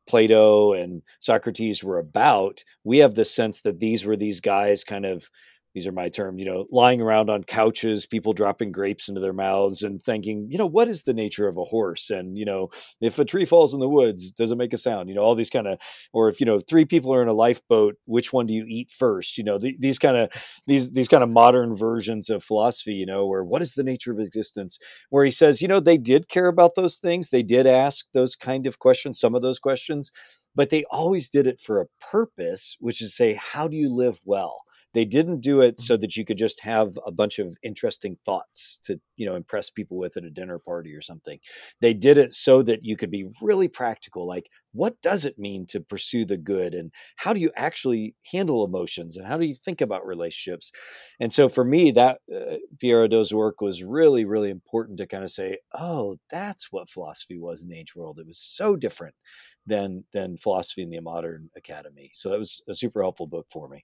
Plato 0.08 0.74
and 0.74 1.02
Socrates 1.20 1.84
were 1.84 2.00
about. 2.00 2.64
We 2.84 2.98
have 3.00 3.16
the 3.16 3.26
sense 3.26 3.62
that 3.62 3.80
these 3.80 4.06
were 4.06 4.18
these 4.18 4.42
guys 4.42 4.84
kind 4.84 5.06
of 5.06 5.30
these 5.74 5.88
are 5.88 5.92
my 5.92 6.10
terms, 6.10 6.42
you 6.42 6.46
know, 6.46 6.66
lying 6.70 7.02
around 7.02 7.30
on 7.30 7.44
couches, 7.44 8.06
people 8.06 8.34
dropping 8.34 8.72
grapes 8.72 9.08
into 9.08 9.22
their 9.22 9.34
mouths 9.34 9.84
and 9.84 10.04
thinking, 10.04 10.48
you 10.50 10.58
know, 10.58 10.66
what 10.66 10.90
is 10.90 11.04
the 11.04 11.14
nature 11.14 11.48
of 11.48 11.58
a 11.58 11.64
horse? 11.64 12.10
And, 12.10 12.38
you 12.38 12.44
know, 12.44 12.70
if 13.00 13.18
a 13.20 13.26
tree 13.26 13.46
falls 13.46 13.74
in 13.74 13.80
the 13.80 13.88
woods, 13.88 14.32
does 14.32 14.52
it 14.52 14.58
make 14.58 14.74
a 14.74 14.78
sound? 14.78 15.08
You 15.08 15.16
know, 15.16 15.22
all 15.22 15.36
these 15.36 15.50
kind 15.50 15.68
of, 15.68 15.80
or 16.12 16.28
if, 16.28 16.40
you 16.42 16.46
know, 16.46 16.60
three 16.60 16.84
people 16.84 17.14
are 17.14 17.22
in 17.22 17.30
a 17.30 17.34
lifeboat, 17.34 17.96
which 18.06 18.34
one 18.34 18.48
do 18.48 18.54
you 18.54 18.66
eat 18.68 18.92
first? 18.92 19.38
You 19.38 19.46
know, 19.46 19.58
the, 19.58 19.78
these 19.80 19.98
kind 19.98 20.18
of, 20.18 20.30
these, 20.68 20.92
these 20.92 21.08
kind 21.08 21.24
of 21.24 21.30
modern 21.30 21.76
versions 21.76 22.30
of 22.30 22.44
philosophy, 22.44 22.94
you 22.94 23.06
know, 23.06 23.26
where 23.26 23.44
what 23.44 23.62
is 23.62 23.74
the 23.74 23.84
nature 23.84 24.12
of 24.12 24.20
existence? 24.20 24.78
Where 25.10 25.24
he 25.24 25.32
says, 25.32 25.62
you 25.62 25.68
know, 25.70 25.80
they 25.80 25.98
did 25.98 26.28
care 26.28 26.48
about 26.48 26.76
those 26.76 26.98
things. 26.98 27.30
They 27.30 27.44
did 27.44 27.66
ask 27.66 28.06
those 28.14 28.36
kind 28.36 28.68
of 28.68 28.80
questions, 28.80 29.20
some 29.20 29.36
of 29.36 29.42
those 29.42 29.60
questions, 29.60 30.12
but 30.54 30.70
they 30.70 30.84
always 30.92 31.30
did 31.30 31.48
it 31.48 31.62
for 31.62 31.80
a 31.80 31.88
purpose, 32.12 32.76
which 32.80 33.02
is 33.02 33.16
say, 33.16 33.36
how 33.36 33.70
do 33.70 33.78
you 33.78 33.90
live 33.90 34.20
well? 34.26 34.62
They 34.94 35.06
didn't 35.06 35.42
do 35.42 35.62
it 35.62 35.80
so 35.80 35.94
mm-hmm. 35.94 36.02
that 36.02 36.18
you 36.18 36.26
could 36.26 36.38
just 36.38 36.60
have 36.62 36.98
a 37.06 37.12
bunch 37.12 37.40
of 37.40 37.56
interesting 37.64 38.18
thoughts 38.26 38.80
to, 38.84 39.00
you 39.16 39.26
know, 39.26 39.36
impress 39.36 39.70
people 39.70 39.98
with 39.98 40.18
at 40.18 40.24
a 40.24 40.30
dinner 40.30 40.60
party 40.60 40.94
or 40.94 41.02
something. 41.02 41.40
They 41.80 41.94
did 41.94 42.18
it 42.18 42.34
so 42.34 42.62
that 42.64 42.84
you 42.84 42.98
could 42.98 43.12
be 43.12 43.30
really 43.42 43.68
practical, 43.68 44.28
like 44.28 44.50
what 44.74 45.02
does 45.02 45.26
it 45.26 45.38
mean 45.38 45.66
to 45.68 45.82
pursue 45.82 46.26
the 46.26 46.38
good 46.38 46.74
and 46.74 46.92
how 47.18 47.34
do 47.34 47.40
you 47.40 47.52
actually 47.56 48.16
handle 48.32 48.64
emotions 48.64 49.18
and 49.18 49.28
how 49.28 49.38
do 49.38 49.46
you 49.46 49.56
think 49.56 49.82
about 49.82 50.06
relationships? 50.06 50.72
And 51.20 51.32
so 51.32 51.50
for 51.50 51.64
me, 51.64 51.92
that 51.92 52.20
uh, 52.34 52.58
Pierre 52.80 53.08
Hadot's 53.08 53.34
work 53.34 53.62
was 53.62 53.84
really, 53.84 54.26
really 54.26 54.50
important 54.50 54.98
to 55.00 55.08
kind 55.08 55.24
of 55.24 55.32
say, 55.32 55.58
oh, 55.74 56.18
that's 56.30 56.72
what 56.72 56.90
philosophy 56.90 57.38
was 57.38 57.62
in 57.62 57.70
the 57.70 57.78
ancient 57.78 58.02
world. 58.02 58.20
It 58.20 58.28
was 58.28 58.40
so 58.40 58.76
different 58.76 59.16
than 59.66 60.04
than 60.14 60.38
philosophy 60.38 60.82
in 60.84 60.90
the 60.90 61.00
modern 61.00 61.50
academy. 61.56 62.12
So 62.14 62.30
that 62.30 62.40
was 62.40 62.62
a 62.68 62.76
super 62.76 63.02
helpful 63.02 63.28
book 63.28 63.48
for 63.52 63.68
me. 63.70 63.84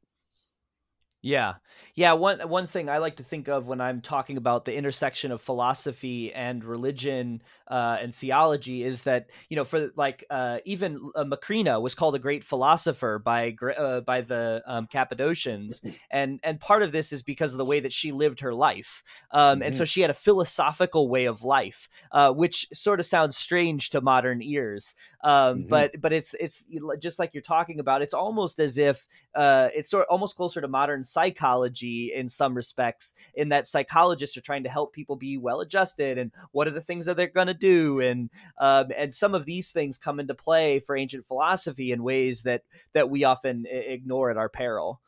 Yeah. 1.27 1.55
Yeah, 1.97 2.13
one 2.13 2.39
one 2.47 2.67
thing 2.67 2.89
I 2.89 2.99
like 2.99 3.15
to 3.15 3.23
think 3.23 3.47
of 3.47 3.67
when 3.67 3.81
I'm 3.81 4.01
talking 4.01 4.37
about 4.37 4.65
the 4.65 4.75
intersection 4.75 5.31
of 5.31 5.41
philosophy 5.41 6.31
and 6.31 6.63
religion 6.63 7.41
uh, 7.67 7.97
and 7.99 8.13
theology 8.13 8.83
is 8.83 9.01
that 9.03 9.29
you 9.49 9.55
know 9.55 9.65
for 9.65 9.89
like 9.95 10.23
uh, 10.29 10.59
even 10.63 11.11
uh, 11.15 11.23
Macrina 11.23 11.81
was 11.81 11.95
called 11.95 12.13
a 12.13 12.19
great 12.19 12.43
philosopher 12.43 13.17
by 13.17 13.55
uh, 13.77 14.01
by 14.01 14.21
the 14.21 14.61
um, 14.67 14.87
Cappadocians, 14.87 15.83
and 16.11 16.39
and 16.43 16.59
part 16.59 16.83
of 16.83 16.91
this 16.91 17.11
is 17.11 17.23
because 17.23 17.53
of 17.53 17.57
the 17.57 17.65
way 17.65 17.79
that 17.79 17.91
she 17.91 18.11
lived 18.11 18.41
her 18.41 18.53
life, 18.53 19.03
um, 19.31 19.55
mm-hmm. 19.55 19.63
and 19.63 19.75
so 19.75 19.83
mm-hmm. 19.83 19.87
she 19.87 20.01
had 20.01 20.11
a 20.11 20.15
philosophical 20.15 21.09
way 21.09 21.25
of 21.25 21.43
life, 21.43 21.89
uh, 22.11 22.31
which 22.31 22.67
sort 22.73 22.99
of 22.99 23.07
sounds 23.07 23.35
strange 23.35 23.89
to 23.89 24.01
modern 24.01 24.41
ears, 24.43 24.93
um, 25.23 25.31
mm-hmm. 25.59 25.67
but 25.67 25.99
but 25.99 26.13
it's 26.13 26.35
it's 26.35 26.65
just 27.01 27.17
like 27.17 27.33
you're 27.33 27.41
talking 27.41 27.79
about. 27.79 28.03
It's 28.03 28.13
almost 28.13 28.59
as 28.59 28.77
if 28.77 29.07
uh, 29.33 29.69
it's 29.75 29.89
sort 29.89 30.03
of 30.03 30.09
almost 30.11 30.35
closer 30.35 30.61
to 30.61 30.67
modern 30.67 31.03
psychology 31.17 32.13
in 32.13 32.29
some 32.29 32.53
respects, 32.53 33.15
in 33.33 33.49
that 33.49 33.65
psychologists 33.65 34.37
are 34.37 34.41
trying 34.41 34.63
to 34.63 34.69
help 34.69 34.93
people 34.93 35.15
be 35.15 35.35
well 35.35 35.61
adjusted 35.61 36.19
and 36.19 36.31
what 36.51 36.67
are 36.67 36.71
the 36.71 36.79
things 36.79 37.07
that 37.07 37.17
they're 37.17 37.27
going 37.27 37.47
to 37.47 37.55
do, 37.55 37.99
and 37.99 38.29
um, 38.59 38.91
and 38.95 39.13
some 39.13 39.33
of 39.33 39.45
these 39.45 39.71
things 39.71 39.97
come 39.97 40.19
into 40.19 40.35
play 40.35 40.79
for 40.79 40.95
ancient 40.95 41.25
philosophy 41.25 41.91
in 41.91 42.03
ways 42.03 42.43
that 42.43 42.61
that 42.93 43.09
we 43.09 43.23
often 43.23 43.65
ignore 43.67 44.29
at 44.29 44.37
our 44.37 44.49
peril. 44.49 45.01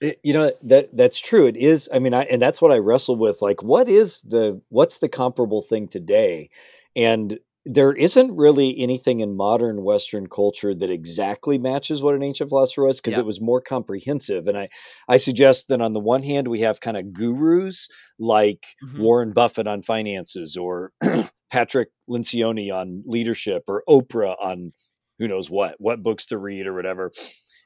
You 0.00 0.32
know 0.32 0.52
that 0.62 0.96
that's 0.96 1.18
true. 1.18 1.46
It 1.46 1.56
is. 1.56 1.88
I 1.92 1.98
mean, 1.98 2.14
I 2.14 2.24
and 2.24 2.40
that's 2.40 2.62
what 2.62 2.70
I 2.70 2.78
wrestle 2.78 3.16
with. 3.16 3.42
Like, 3.42 3.62
what 3.62 3.88
is 3.88 4.20
the 4.20 4.60
what's 4.68 4.98
the 4.98 5.08
comparable 5.08 5.62
thing 5.62 5.88
today? 5.88 6.50
And 6.94 7.40
there 7.68 7.92
isn't 7.92 8.36
really 8.36 8.78
anything 8.78 9.18
in 9.18 9.36
modern 9.36 9.82
Western 9.82 10.28
culture 10.28 10.72
that 10.72 10.88
exactly 10.88 11.58
matches 11.58 12.00
what 12.00 12.14
an 12.14 12.22
ancient 12.22 12.48
philosopher 12.48 12.84
was 12.84 13.00
because 13.00 13.14
yeah. 13.14 13.18
it 13.18 13.26
was 13.26 13.40
more 13.40 13.60
comprehensive. 13.60 14.46
And 14.46 14.56
I, 14.56 14.68
I 15.08 15.16
suggest 15.16 15.66
that 15.68 15.80
on 15.80 15.92
the 15.92 16.00
one 16.00 16.22
hand, 16.22 16.46
we 16.46 16.60
have 16.60 16.78
kind 16.80 16.96
of 16.96 17.12
gurus 17.12 17.88
like 18.20 18.64
mm-hmm. 18.84 19.02
Warren 19.02 19.32
Buffett 19.32 19.66
on 19.66 19.82
finances 19.82 20.56
or 20.56 20.92
Patrick 21.50 21.88
Lencioni 22.08 22.72
on 22.72 23.02
leadership 23.04 23.64
or 23.66 23.82
Oprah 23.88 24.36
on 24.40 24.72
who 25.18 25.26
knows 25.26 25.50
what, 25.50 25.74
what 25.78 26.04
books 26.04 26.26
to 26.26 26.38
read 26.38 26.68
or 26.68 26.74
whatever. 26.74 27.10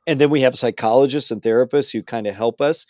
And 0.07 0.19
then 0.19 0.31
we 0.31 0.41
have 0.41 0.59
psychologists 0.59 1.31
and 1.31 1.43
therapists 1.43 1.93
who 1.93 2.03
kind 2.03 2.27
of 2.27 2.35
help 2.35 2.63
us. 2.63 2.87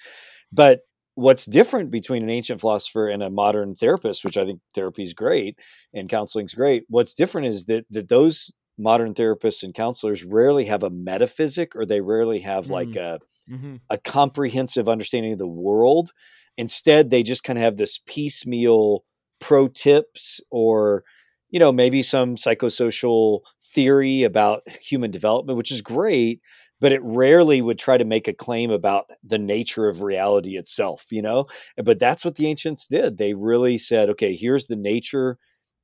But 0.53 0.83
what's 1.21 1.45
different 1.45 1.91
between 1.91 2.23
an 2.23 2.31
ancient 2.31 2.61
philosopher 2.61 3.09
and 3.09 3.23
a 3.23 3.29
modern 3.29 3.75
therapist, 3.75 4.25
which 4.25 4.39
I 4.39 4.45
think 4.47 4.61
therapy 4.75 5.03
is 5.03 5.13
great 5.13 5.59
and 5.93 6.09
counseling 6.09 6.47
is 6.47 6.55
great. 6.55 6.85
What's 6.89 7.15
different 7.15 7.49
is 7.49 7.67
that 7.67 7.85
that 7.91 8.09
those 8.09 8.51
modern 8.79 9.13
therapists 9.13 9.63
and 9.63 9.75
counselors 9.75 10.25
rarely 10.25 10.65
have 10.65 10.83
a 10.83 10.89
metaphysic 10.91 11.77
or 11.77 11.85
they 11.85 12.01
rarely 12.01 12.41
have 12.41 12.67
mm. 12.67 12.71
like 12.71 12.97
a 12.97 13.21
mm-hmm. 13.51 13.77
a 13.91 13.99
comprehensive 13.99 14.89
understanding 14.89 15.33
of 15.33 15.39
the 15.39 15.47
world. 15.47 16.13
Instead, 16.57 17.11
they 17.11 17.23
just 17.23 17.45
kind 17.45 17.59
of 17.59 17.63
have 17.63 17.77
this 17.77 18.01
piecemeal 18.07 19.05
pro 19.41 19.69
tips 19.69 20.41
or 20.51 21.05
you 21.51 21.61
know 21.61 21.71
maybe 21.71 22.03
some 22.03 22.37
psychosocial 22.37 23.41
theory 23.75 24.23
about 24.23 24.63
human 24.81 25.11
development, 25.11 25.59
which 25.59 25.71
is 25.71 25.83
great 25.83 26.41
but 26.81 26.93
it 26.93 27.03
rarely 27.03 27.63
would 27.63 27.79
try 27.79 27.97
to 27.99 28.05
make 28.05 28.29
a 28.29 28.33
claim 28.33 28.71
about 28.71 29.11
the 29.25 29.39
nature 29.39 29.89
of 29.89 30.03
reality 30.03 30.57
itself, 30.57 31.07
you 31.11 31.23
know? 31.23 31.47
But 31.77 31.99
that's 31.99 32.25
what 32.25 32.37
the 32.37 32.47
ancients 32.47 32.87
did. 32.87 33.19
They 33.19 33.35
really 33.35 33.79
said, 33.79 34.09
okay, 34.11 34.35
here's 34.35 34.67
the 34.67 34.77
nature 34.77 35.39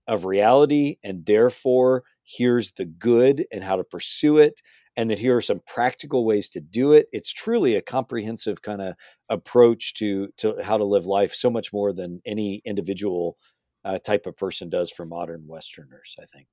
of 0.06 0.24
reality, 0.24 0.98
and 1.02 1.24
therefore 1.26 2.04
here's 2.24 2.72
the 2.72 2.84
good 2.84 3.46
and 3.52 3.62
how 3.64 3.76
to 3.76 3.84
pursue 3.84 4.38
it. 4.38 4.60
And 4.96 5.10
that 5.10 5.18
here 5.18 5.36
are 5.36 5.42
some 5.42 5.60
practical 5.66 6.24
ways 6.24 6.48
to 6.50 6.60
do 6.60 6.92
it. 6.92 7.08
It's 7.12 7.30
truly 7.32 7.74
a 7.76 7.82
comprehensive 7.82 8.62
kind 8.62 8.80
of 8.80 8.94
approach 9.28 9.92
to 9.94 10.28
to 10.38 10.56
how 10.62 10.78
to 10.78 10.84
live 10.84 11.04
life, 11.04 11.34
so 11.34 11.50
much 11.50 11.70
more 11.72 11.92
than 11.92 12.22
any 12.24 12.62
individual 12.64 13.36
uh, 13.84 13.98
type 13.98 14.26
of 14.26 14.36
person 14.38 14.70
does 14.70 14.90
for 14.90 15.04
modern 15.04 15.44
Westerners. 15.46 16.16
I 16.18 16.24
think. 16.26 16.46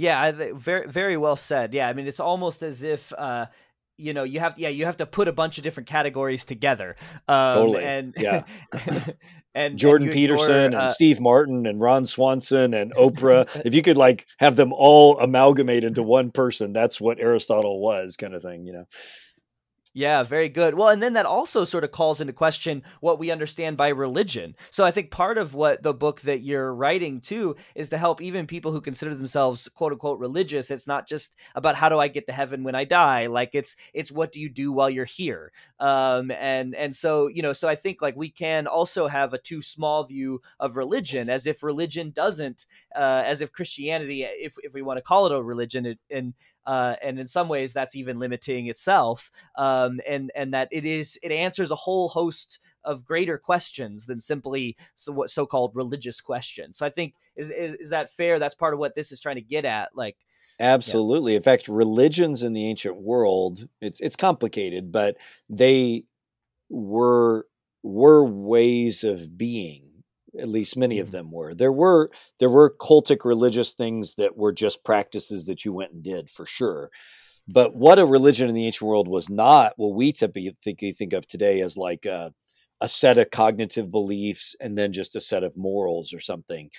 Yeah, 0.00 0.32
very 0.54 0.88
very 0.88 1.18
well 1.18 1.36
said. 1.36 1.74
Yeah, 1.74 1.86
I 1.86 1.92
mean 1.92 2.06
it's 2.06 2.20
almost 2.20 2.62
as 2.62 2.82
if 2.82 3.12
uh, 3.12 3.46
you 3.98 4.14
know 4.14 4.24
you 4.24 4.40
have 4.40 4.58
yeah 4.58 4.70
you 4.70 4.86
have 4.86 4.96
to 4.96 5.04
put 5.06 5.28
a 5.28 5.32
bunch 5.32 5.58
of 5.58 5.64
different 5.64 5.90
categories 5.90 6.42
together. 6.46 6.96
Um, 7.28 7.54
totally. 7.54 7.84
And 7.84 8.14
yeah. 8.16 8.44
and 9.54 9.76
Jordan 9.76 10.08
and 10.08 10.14
Peterson 10.14 10.74
uh, 10.74 10.80
and 10.80 10.90
Steve 10.90 11.20
Martin 11.20 11.66
and 11.66 11.82
Ron 11.82 12.06
Swanson 12.06 12.72
and 12.72 12.94
Oprah. 12.94 13.46
if 13.66 13.74
you 13.74 13.82
could 13.82 13.98
like 13.98 14.24
have 14.38 14.56
them 14.56 14.72
all 14.72 15.18
amalgamate 15.18 15.84
into 15.84 16.02
one 16.02 16.30
person, 16.30 16.72
that's 16.72 16.98
what 16.98 17.20
Aristotle 17.20 17.78
was, 17.82 18.16
kind 18.16 18.32
of 18.34 18.42
thing. 18.42 18.64
You 18.64 18.72
know. 18.72 18.84
Yeah, 19.92 20.22
very 20.22 20.48
good. 20.48 20.76
Well, 20.76 20.88
and 20.88 21.02
then 21.02 21.14
that 21.14 21.26
also 21.26 21.64
sort 21.64 21.82
of 21.82 21.90
calls 21.90 22.20
into 22.20 22.32
question 22.32 22.84
what 23.00 23.18
we 23.18 23.32
understand 23.32 23.76
by 23.76 23.88
religion. 23.88 24.54
So 24.70 24.84
I 24.84 24.92
think 24.92 25.10
part 25.10 25.36
of 25.36 25.52
what 25.52 25.82
the 25.82 25.92
book 25.92 26.20
that 26.20 26.42
you're 26.42 26.72
writing 26.72 27.20
too 27.20 27.56
is 27.74 27.88
to 27.88 27.98
help 27.98 28.22
even 28.22 28.46
people 28.46 28.70
who 28.70 28.80
consider 28.80 29.16
themselves 29.16 29.68
quote 29.68 29.90
unquote 29.90 30.20
religious. 30.20 30.70
It's 30.70 30.86
not 30.86 31.08
just 31.08 31.34
about 31.56 31.74
how 31.74 31.88
do 31.88 31.98
I 31.98 32.06
get 32.06 32.28
to 32.28 32.32
heaven 32.32 32.62
when 32.62 32.76
I 32.76 32.84
die. 32.84 33.26
Like 33.26 33.52
it's 33.52 33.74
it's 33.92 34.12
what 34.12 34.30
do 34.30 34.40
you 34.40 34.48
do 34.48 34.70
while 34.70 34.88
you're 34.88 35.04
here. 35.04 35.50
Um, 35.80 36.30
and 36.30 36.72
and 36.76 36.94
so 36.94 37.26
you 37.26 37.42
know, 37.42 37.52
so 37.52 37.68
I 37.68 37.74
think 37.74 38.00
like 38.00 38.14
we 38.14 38.30
can 38.30 38.68
also 38.68 39.08
have 39.08 39.34
a 39.34 39.38
too 39.38 39.60
small 39.60 40.04
view 40.04 40.40
of 40.60 40.76
religion, 40.76 41.28
as 41.28 41.48
if 41.48 41.64
religion 41.64 42.12
doesn't, 42.12 42.64
uh, 42.94 43.24
as 43.26 43.40
if 43.40 43.50
Christianity, 43.50 44.22
if 44.22 44.54
if 44.62 44.72
we 44.72 44.82
want 44.82 44.98
to 44.98 45.02
call 45.02 45.26
it 45.26 45.32
a 45.32 45.42
religion, 45.42 45.84
it, 45.84 45.98
and 46.12 46.34
uh, 46.70 46.94
and 47.02 47.18
in 47.18 47.26
some 47.26 47.48
ways 47.48 47.72
that's 47.72 47.96
even 47.96 48.20
limiting 48.20 48.68
itself 48.68 49.32
um, 49.58 50.00
and 50.08 50.30
and 50.36 50.54
that 50.54 50.68
it 50.70 50.84
is 50.84 51.18
it 51.20 51.32
answers 51.32 51.72
a 51.72 51.74
whole 51.74 52.08
host 52.08 52.60
of 52.84 53.04
greater 53.04 53.36
questions 53.36 54.06
than 54.06 54.20
simply 54.20 54.76
so, 54.94 55.10
what 55.10 55.30
so-called 55.30 55.72
religious 55.74 56.20
questions. 56.20 56.78
So 56.78 56.86
i 56.86 56.90
think 56.90 57.14
is, 57.34 57.50
is, 57.50 57.74
is 57.74 57.90
that 57.90 58.12
fair? 58.12 58.38
That's 58.38 58.54
part 58.54 58.72
of 58.72 58.78
what 58.78 58.94
this 58.94 59.10
is 59.10 59.18
trying 59.18 59.34
to 59.34 59.40
get 59.40 59.64
at 59.64 59.96
like 59.96 60.16
absolutely. 60.60 61.32
Yeah. 61.32 61.38
in 61.38 61.42
fact 61.42 61.66
religions 61.66 62.44
in 62.44 62.52
the 62.52 62.64
ancient 62.64 62.96
world 62.96 63.68
it's 63.80 63.98
it's 63.98 64.14
complicated 64.14 64.92
but 64.92 65.16
they 65.48 66.04
were 66.68 67.46
were 67.82 68.24
ways 68.24 69.02
of 69.02 69.36
being 69.36 69.89
at 70.38 70.48
least 70.48 70.76
many 70.76 70.98
of 70.98 71.08
mm. 71.08 71.12
them 71.12 71.30
were 71.30 71.54
there 71.54 71.72
were 71.72 72.10
there 72.38 72.50
were 72.50 72.74
cultic 72.80 73.24
religious 73.24 73.72
things 73.72 74.14
that 74.14 74.36
were 74.36 74.52
just 74.52 74.84
practices 74.84 75.46
that 75.46 75.64
you 75.64 75.72
went 75.72 75.92
and 75.92 76.02
did 76.02 76.30
for 76.30 76.46
sure 76.46 76.90
but 77.48 77.74
what 77.74 77.98
a 77.98 78.06
religion 78.06 78.48
in 78.48 78.54
the 78.54 78.66
ancient 78.66 78.88
world 78.88 79.08
was 79.08 79.28
not 79.28 79.72
what 79.76 79.94
we 79.94 80.12
typically 80.12 80.56
think, 80.62 80.80
think 80.96 81.12
of 81.12 81.26
today 81.26 81.60
as 81.62 81.76
like 81.76 82.06
a, 82.06 82.32
a 82.80 82.88
set 82.88 83.18
of 83.18 83.30
cognitive 83.30 83.90
beliefs 83.90 84.54
and 84.60 84.76
then 84.78 84.92
just 84.92 85.16
a 85.16 85.20
set 85.20 85.42
of 85.42 85.56
morals 85.56 86.12
or 86.12 86.20
something 86.20 86.70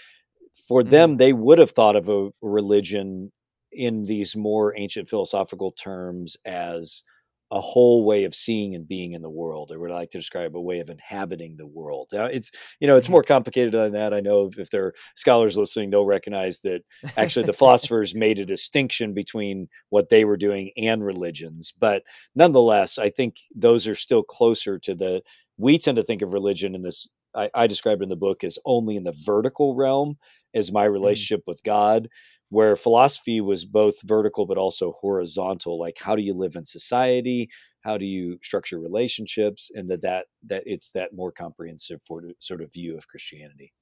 for 0.68 0.82
mm-hmm. 0.82 0.90
them 0.90 1.18
they 1.18 1.34
would 1.34 1.60
have 1.60 1.72
thought 1.72 1.96
of 1.96 2.10
a 2.10 2.30
religion 2.42 3.32
in 3.72 4.06
these 4.06 4.36
more 4.36 4.78
ancient 4.78 5.10
philosophical 5.10 5.72
terms 5.72 6.36
as 6.46 7.04
a 7.52 7.60
whole 7.60 8.06
way 8.06 8.24
of 8.24 8.34
seeing 8.34 8.76
and 8.76 8.88
being 8.88 9.12
in 9.12 9.22
the 9.22 9.30
world, 9.30 9.72
or 9.72 9.80
would 9.80 9.92
I 9.92 9.96
like 9.96 10.10
to 10.12 10.18
describe 10.18 10.56
a 10.56 10.62
way 10.62 10.80
of 10.80 10.90
inhabiting 10.90 11.58
the 11.58 11.68
world. 11.68 12.08
Now, 12.14 12.26
it's 12.26 12.50
you 12.80 12.88
know 12.88 12.96
it's 12.96 13.08
mm-hmm. 13.08 13.14
more 13.14 13.24
complicated 13.24 13.74
than 13.74 13.92
that. 13.92 14.14
I 14.14 14.22
know 14.22 14.50
if 14.58 14.70
there 14.70 14.86
are 14.86 14.94
scholars 15.16 15.58
listening, 15.58 15.90
they'll 15.90 16.06
recognize 16.06 16.62
that 16.62 16.82
actually 17.18 17.46
the 17.46 17.54
philosophers 17.62 18.16
made 18.16 18.40
a 18.40 18.46
distinction 18.46 19.14
between 19.14 19.68
what 19.90 20.10
they 20.10 20.24
were 20.24 20.38
doing 20.38 20.72
and 20.78 21.04
religions, 21.06 21.74
but 21.78 22.04
nonetheless, 22.36 22.98
I 22.98 23.10
think 23.10 23.36
those 23.54 23.86
are 23.86 23.96
still 23.96 24.24
closer 24.24 24.80
to 24.80 24.96
the. 24.96 25.22
We 25.58 25.78
tend 25.78 25.98
to 25.98 26.04
think 26.04 26.22
of 26.22 26.34
religion 26.34 26.74
in 26.74 26.82
this. 26.82 27.10
I, 27.36 27.50
I 27.54 27.68
described 27.68 28.02
in 28.02 28.10
the 28.10 28.16
book 28.16 28.44
as 28.44 28.58
only 28.66 28.96
in 28.96 29.04
the 29.04 29.16
vertical 29.26 29.76
realm 29.76 30.18
as 30.54 30.72
my 30.72 30.86
mm-hmm. 30.86 30.94
relationship 30.94 31.42
mm. 31.42 31.48
with 31.48 31.64
God, 31.64 32.08
where 32.52 32.76
philosophy 32.76 33.42
was 33.42 33.66
both 33.66 34.02
vertical 34.04 34.46
but 34.46 34.58
also 34.58 34.92
horizontal 35.00 35.80
like 35.80 35.98
how 35.98 36.16
do 36.16 36.22
you 36.22 36.34
live 36.34 36.56
in 36.56 36.66
society 36.66 37.50
how 37.82 37.98
do 37.98 38.06
you 38.06 38.38
structure 38.44 38.80
relationships 38.80 39.72
and 39.74 39.90
that 39.90 40.02
that 40.02 40.28
that 40.44 40.64
it's 40.66 40.92
that 40.92 41.14
more 41.14 41.32
comprehensive 41.32 42.00
sort 42.40 42.62
of 42.62 42.72
view 42.72 42.96
of 42.98 43.08
christianity 43.08 43.74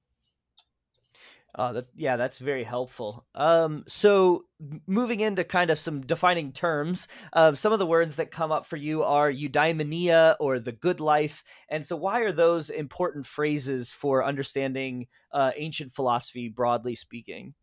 uh, 1.55 1.73
that, 1.73 1.87
yeah, 1.95 2.15
that's 2.15 2.37
very 2.37 2.63
helpful. 2.63 3.25
Um, 3.33 3.83
so 3.87 4.45
moving 4.85 5.19
into 5.19 5.43
kind 5.43 5.71
of 5.71 5.79
some 5.79 6.01
defining 6.01 6.51
terms, 6.51 7.07
uh, 7.33 7.55
some 7.55 7.73
of 7.73 7.79
the 7.79 7.87
words 7.87 8.17
that 8.17 8.29
come 8.29 8.51
up 8.51 8.67
for 8.67 8.77
you 8.77 9.01
are 9.01 9.31
eudaimonia 9.31 10.35
or 10.39 10.59
the 10.59 10.71
good 10.71 10.99
life. 10.99 11.43
And 11.67 11.87
so, 11.87 11.95
why 11.95 12.21
are 12.21 12.31
those 12.31 12.69
important 12.69 13.25
phrases 13.25 13.91
for 13.91 14.23
understanding 14.23 15.07
uh, 15.31 15.51
ancient 15.55 15.91
philosophy, 15.91 16.49
broadly 16.49 16.93
speaking? 16.93 17.55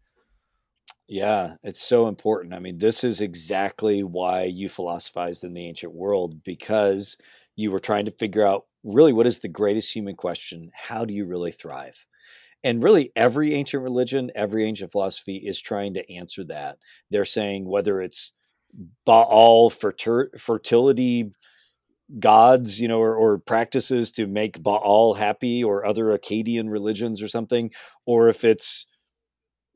Yeah, 1.08 1.54
it's 1.62 1.80
so 1.82 2.08
important. 2.08 2.54
I 2.54 2.58
mean, 2.58 2.78
this 2.78 3.04
is 3.04 3.20
exactly 3.20 4.02
why 4.02 4.44
you 4.44 4.68
philosophized 4.68 5.44
in 5.44 5.54
the 5.54 5.66
ancient 5.66 5.94
world 5.94 6.42
because 6.42 7.16
you 7.54 7.70
were 7.70 7.78
trying 7.80 8.04
to 8.06 8.10
figure 8.10 8.44
out 8.46 8.66
really 8.84 9.12
what 9.12 9.26
is 9.26 9.38
the 9.38 9.48
greatest 9.48 9.92
human 9.94 10.16
question? 10.16 10.70
How 10.74 11.04
do 11.04 11.14
you 11.14 11.24
really 11.26 11.52
thrive? 11.52 11.96
And 12.64 12.82
really, 12.82 13.12
every 13.16 13.54
ancient 13.54 13.82
religion, 13.82 14.30
every 14.36 14.66
ancient 14.66 14.92
philosophy 14.92 15.36
is 15.38 15.60
trying 15.60 15.94
to 15.94 16.12
answer 16.14 16.44
that. 16.44 16.78
They're 17.10 17.24
saying 17.26 17.66
whether 17.68 18.00
it's 18.02 18.32
Baal 19.06 19.70
fertility 19.70 21.32
gods, 22.18 22.80
you 22.80 22.88
know, 22.88 23.00
or, 23.00 23.14
or, 23.16 23.38
practices 23.38 24.10
to 24.12 24.26
make 24.26 24.62
Baal 24.62 25.14
happy 25.14 25.62
or 25.64 25.84
other 25.84 26.06
Akkadian 26.16 26.70
religions 26.70 27.20
or 27.22 27.28
something, 27.28 27.70
or 28.06 28.28
if 28.28 28.44
it's, 28.44 28.86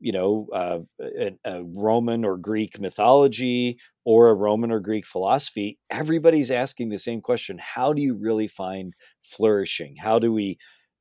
you 0.01 0.11
know, 0.11 0.47
uh, 0.51 0.79
a, 0.99 1.31
a, 1.45 1.63
Roman 1.63 2.25
or 2.25 2.37
Greek 2.37 2.79
mythology 2.79 3.77
or 4.03 4.29
a 4.29 4.33
Roman 4.33 4.71
or 4.71 4.79
Greek 4.79 5.05
philosophy, 5.05 5.77
everybody's 5.89 6.51
asking 6.51 6.89
the 6.89 6.99
same 6.99 7.21
question 7.21 7.57
How 7.59 7.93
do 7.93 8.01
you 8.01 8.17
really 8.17 8.47
find 8.47 8.93
flourishing? 9.23 9.95
How 9.95 10.19
do 10.19 10.33
we 10.33 10.57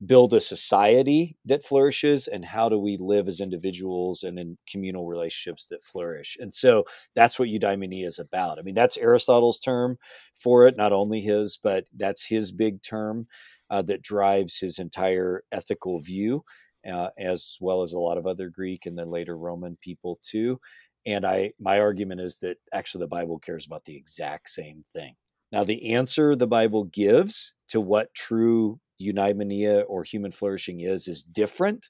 build 0.07 0.33
a 0.33 0.41
society 0.41 1.37
that 1.45 1.65
flourishes 1.65 2.27
and 2.27 2.43
how 2.45 2.71
do 2.71 2.79
we 2.79 2.97
live 2.99 3.29
as 3.29 3.41
individuals 3.41 4.23
and 4.23 4.39
in 4.39 4.57
communal 4.71 5.07
relationships 5.07 5.67
that 5.67 5.85
flourish? 5.85 6.37
And 6.41 6.53
so 6.53 6.85
that's 7.15 7.39
what 7.39 7.49
eudaimonia 7.51 8.07
is 8.07 8.19
about. 8.19 8.59
I 8.59 8.63
mean 8.63 8.75
that's 8.75 8.97
aristotle's 8.97 9.61
term 9.61 9.99
for 10.43 10.67
it 10.67 10.77
not 10.77 10.93
only 10.93 11.21
his 11.21 11.59
but 11.63 11.85
that's 11.97 12.25
his 12.25 12.51
big 12.51 12.83
term 12.83 13.27
uh, 13.71 13.83
that 13.83 14.03
drives 14.03 14.59
his 14.59 14.79
entire 14.79 15.43
ethical 15.53 15.99
view 16.01 16.43
uh, 16.89 17.11
as 17.19 17.57
well 17.61 17.83
as 17.83 17.93
a 17.93 17.99
lot 17.99 18.19
of 18.19 18.27
other 18.27 18.49
greek 18.49 18.87
and 18.87 18.99
then 18.99 19.11
later 19.11 19.37
roman 19.37 19.77
people 19.81 20.19
too 20.23 20.59
and 21.07 21.27
i 21.27 21.53
my 21.59 21.81
argument 21.81 22.21
is 22.21 22.37
that 22.39 22.57
actually 22.73 23.03
the 23.03 23.09
bible 23.09 23.39
cares 23.39 23.67
about 23.67 23.85
the 23.85 23.97
exact 23.97 24.49
same 24.51 24.85
thing 24.93 25.15
now 25.53 25.65
the 25.65 25.93
answer 25.95 26.35
the 26.37 26.47
bible 26.47 26.85
gives 26.85 27.55
to 27.69 27.81
what 27.81 28.13
true 28.15 28.79
eudaimonia 29.01 29.85
or 29.89 30.05
human 30.05 30.31
flourishing 30.33 30.81
is 30.81 31.09
is 31.09 31.23
different 31.23 31.87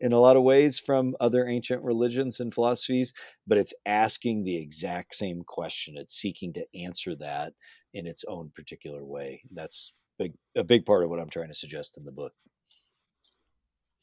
in 0.00 0.12
a 0.12 0.18
lot 0.18 0.36
of 0.36 0.42
ways 0.42 0.78
from 0.78 1.16
other 1.20 1.46
ancient 1.46 1.82
religions 1.82 2.40
and 2.40 2.54
philosophies, 2.54 3.12
but 3.46 3.58
it's 3.58 3.74
asking 3.86 4.44
the 4.44 4.56
exact 4.56 5.14
same 5.14 5.42
question. 5.42 5.96
It's 5.96 6.14
seeking 6.14 6.52
to 6.54 6.66
answer 6.74 7.16
that 7.16 7.52
in 7.94 8.06
its 8.06 8.24
own 8.28 8.50
particular 8.54 9.04
way. 9.04 9.42
That's 9.52 9.92
big 10.18 10.34
a 10.56 10.64
big 10.64 10.86
part 10.86 11.04
of 11.04 11.10
what 11.10 11.20
I'm 11.20 11.30
trying 11.30 11.48
to 11.48 11.54
suggest 11.54 11.96
in 11.96 12.04
the 12.04 12.12
book. 12.12 12.32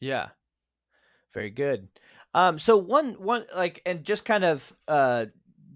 Yeah. 0.05 0.29
Very 1.33 1.49
good. 1.49 1.87
Um 2.33 2.59
so 2.59 2.77
one 2.77 3.13
one 3.13 3.45
like 3.55 3.81
and 3.85 4.03
just 4.03 4.25
kind 4.25 4.43
of 4.43 4.73
uh 4.87 5.25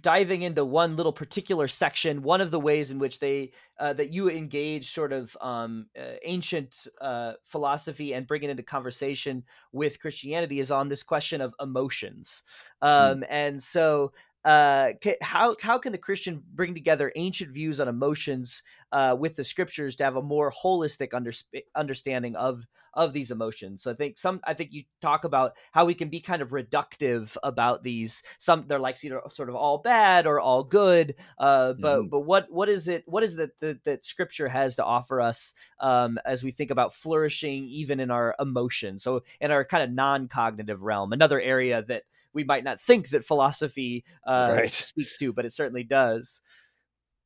diving 0.01 0.43
into 0.43 0.63
one 0.63 0.95
little 0.95 1.11
particular 1.11 1.67
section, 1.67 2.21
one 2.21 2.41
of 2.41 2.51
the 2.51 2.59
ways 2.59 2.91
in 2.91 2.99
which 2.99 3.19
they 3.19 3.51
uh, 3.79 3.93
that 3.93 4.13
you 4.13 4.29
engage 4.29 4.91
sort 4.91 5.13
of 5.13 5.35
um, 5.41 5.87
uh, 5.97 6.13
ancient 6.23 6.87
uh, 7.01 7.33
philosophy 7.43 8.13
and 8.13 8.27
bring 8.27 8.43
it 8.43 8.49
into 8.49 8.63
conversation 8.63 9.43
with 9.71 9.99
Christianity 9.99 10.59
is 10.59 10.71
on 10.71 10.89
this 10.89 11.03
question 11.03 11.41
of 11.41 11.53
emotions. 11.59 12.43
Hmm. 12.81 12.87
Um, 12.87 13.19
mm. 13.21 13.27
And 13.29 13.61
so 13.61 14.11
uh, 14.45 14.91
how 15.21 15.55
how 15.61 15.77
can 15.77 15.91
the 15.91 15.97
Christian 15.97 16.41
bring 16.53 16.73
together 16.73 17.11
ancient 17.15 17.51
views 17.51 17.79
on 17.79 17.87
emotions 17.87 18.61
uh, 18.91 19.15
with 19.19 19.35
the 19.35 19.43
scriptures 19.43 19.95
to 19.97 20.03
have 20.03 20.15
a 20.15 20.21
more 20.21 20.51
holistic 20.51 21.13
under, 21.13 21.31
understanding 21.75 22.35
of 22.35 22.67
of 22.93 23.13
these 23.13 23.31
emotions? 23.31 23.83
So 23.83 23.91
I 23.91 23.93
think 23.93 24.17
some 24.17 24.41
I 24.43 24.53
think 24.53 24.73
you 24.73 24.83
talk 25.01 25.23
about 25.23 25.53
how 25.71 25.85
we 25.85 25.93
can 25.93 26.09
be 26.09 26.19
kind 26.19 26.41
of 26.41 26.49
reductive 26.49 27.37
about 27.43 27.83
these. 27.83 28.23
Some 28.37 28.65
they're 28.67 28.79
like 28.79 29.03
either 29.03 29.21
sort 29.29 29.49
of 29.49 29.55
all 29.55 29.77
bad 29.77 30.25
or 30.25 30.39
all 30.39 30.63
good. 30.63 31.15
Uh, 31.37 31.73
but 31.73 31.99
mm-hmm. 31.99 32.07
but 32.09 32.21
what 32.21 32.51
what 32.51 32.69
is 32.69 32.87
it? 32.87 33.03
What 33.05 33.23
is 33.23 33.37
it 33.37 33.59
that, 33.59 33.83
that 33.83 34.05
Scripture 34.05 34.49
has 34.49 34.75
to 34.75 34.83
offer 34.83 35.21
us 35.21 35.53
um, 35.79 36.19
as 36.25 36.43
we 36.43 36.51
think 36.51 36.71
about 36.71 36.93
flourishing 36.93 37.65
even 37.65 37.99
in 37.99 38.11
our 38.11 38.35
emotions? 38.39 39.03
So 39.03 39.23
in 39.39 39.51
our 39.51 39.63
kind 39.63 39.83
of 39.83 39.91
non 39.91 40.27
cognitive 40.27 40.81
realm, 40.81 41.13
another 41.13 41.39
area 41.39 41.83
that 41.87 42.03
we 42.33 42.43
might 42.43 42.63
not 42.63 42.79
think 42.79 43.09
that 43.09 43.23
philosophy 43.23 44.03
uh, 44.25 44.53
right. 44.55 44.71
speaks 44.71 45.17
to, 45.17 45.33
but 45.33 45.45
it 45.45 45.51
certainly 45.51 45.83
does. 45.83 46.41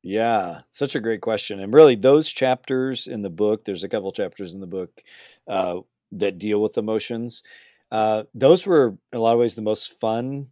Yeah, 0.06 0.60
such 0.70 0.94
a 0.94 1.00
great 1.00 1.22
question. 1.22 1.60
And 1.60 1.72
really, 1.72 1.94
those 1.96 2.28
chapters 2.28 3.06
in 3.06 3.22
the 3.22 3.30
book, 3.30 3.64
there's 3.64 3.84
a 3.84 3.88
couple 3.88 4.12
chapters 4.12 4.52
in 4.54 4.60
the 4.60 4.66
book 4.66 5.02
uh, 5.48 5.80
that 6.12 6.38
deal 6.38 6.60
with 6.62 6.76
emotions. 6.76 7.42
Uh, 7.90 8.24
those 8.34 8.66
were, 8.66 8.88
in 9.12 9.18
a 9.18 9.22
lot 9.22 9.32
of 9.34 9.40
ways, 9.40 9.54
the 9.54 9.62
most 9.62 9.98
fun 10.00 10.48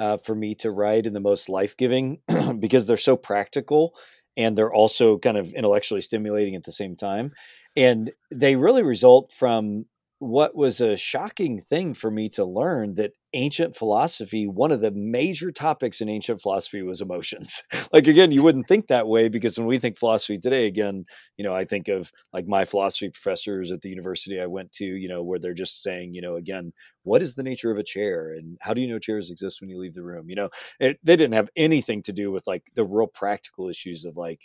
uh, 0.00 0.16
for 0.16 0.34
me 0.34 0.54
to 0.56 0.72
write 0.72 1.06
and 1.06 1.14
the 1.14 1.20
most 1.20 1.48
life 1.48 1.76
giving 1.76 2.18
because 2.58 2.84
they're 2.86 2.96
so 2.96 3.16
practical 3.16 3.94
and 4.36 4.58
they're 4.58 4.72
also 4.74 5.18
kind 5.18 5.36
of 5.38 5.52
intellectually 5.54 6.00
stimulating 6.02 6.56
at 6.56 6.64
the 6.64 6.72
same 6.72 6.96
time. 6.96 7.32
And 7.76 8.12
they 8.32 8.56
really 8.56 8.82
result 8.82 9.32
from 9.32 9.86
what 10.18 10.56
was 10.56 10.80
a 10.80 10.96
shocking 10.96 11.60
thing 11.60 11.92
for 11.92 12.10
me 12.10 12.28
to 12.30 12.44
learn 12.44 12.94
that 12.94 13.12
ancient 13.34 13.76
philosophy, 13.76 14.46
one 14.46 14.72
of 14.72 14.80
the 14.80 14.90
major 14.92 15.50
topics 15.52 16.00
in 16.00 16.08
ancient 16.08 16.40
philosophy 16.40 16.80
was 16.82 17.02
emotions. 17.02 17.62
like, 17.92 18.06
again, 18.06 18.30
you 18.32 18.42
wouldn't 18.42 18.66
think 18.66 18.86
that 18.86 19.08
way 19.08 19.28
because 19.28 19.58
when 19.58 19.66
we 19.66 19.78
think 19.78 19.98
philosophy 19.98 20.38
today, 20.38 20.66
again, 20.66 21.04
you 21.36 21.44
know, 21.44 21.52
I 21.52 21.66
think 21.66 21.88
of 21.88 22.10
like 22.32 22.46
my 22.46 22.64
philosophy 22.64 23.10
professors 23.10 23.70
at 23.70 23.82
the 23.82 23.90
university 23.90 24.40
I 24.40 24.46
went 24.46 24.72
to, 24.72 24.86
you 24.86 25.08
know, 25.08 25.22
where 25.22 25.38
they're 25.38 25.52
just 25.52 25.82
saying, 25.82 26.14
you 26.14 26.22
know, 26.22 26.36
again, 26.36 26.72
what 27.02 27.20
is 27.20 27.34
the 27.34 27.42
nature 27.42 27.70
of 27.70 27.76
a 27.76 27.84
chair 27.84 28.32
and 28.32 28.56
how 28.62 28.72
do 28.72 28.80
you 28.80 28.88
know 28.88 28.98
chairs 28.98 29.30
exist 29.30 29.60
when 29.60 29.68
you 29.68 29.78
leave 29.78 29.94
the 29.94 30.02
room? 30.02 30.30
You 30.30 30.36
know, 30.36 30.48
it, 30.80 30.98
they 31.04 31.16
didn't 31.16 31.34
have 31.34 31.50
anything 31.56 32.00
to 32.04 32.12
do 32.14 32.30
with 32.32 32.46
like 32.46 32.62
the 32.74 32.84
real 32.86 33.06
practical 33.06 33.68
issues 33.68 34.06
of 34.06 34.16
like, 34.16 34.40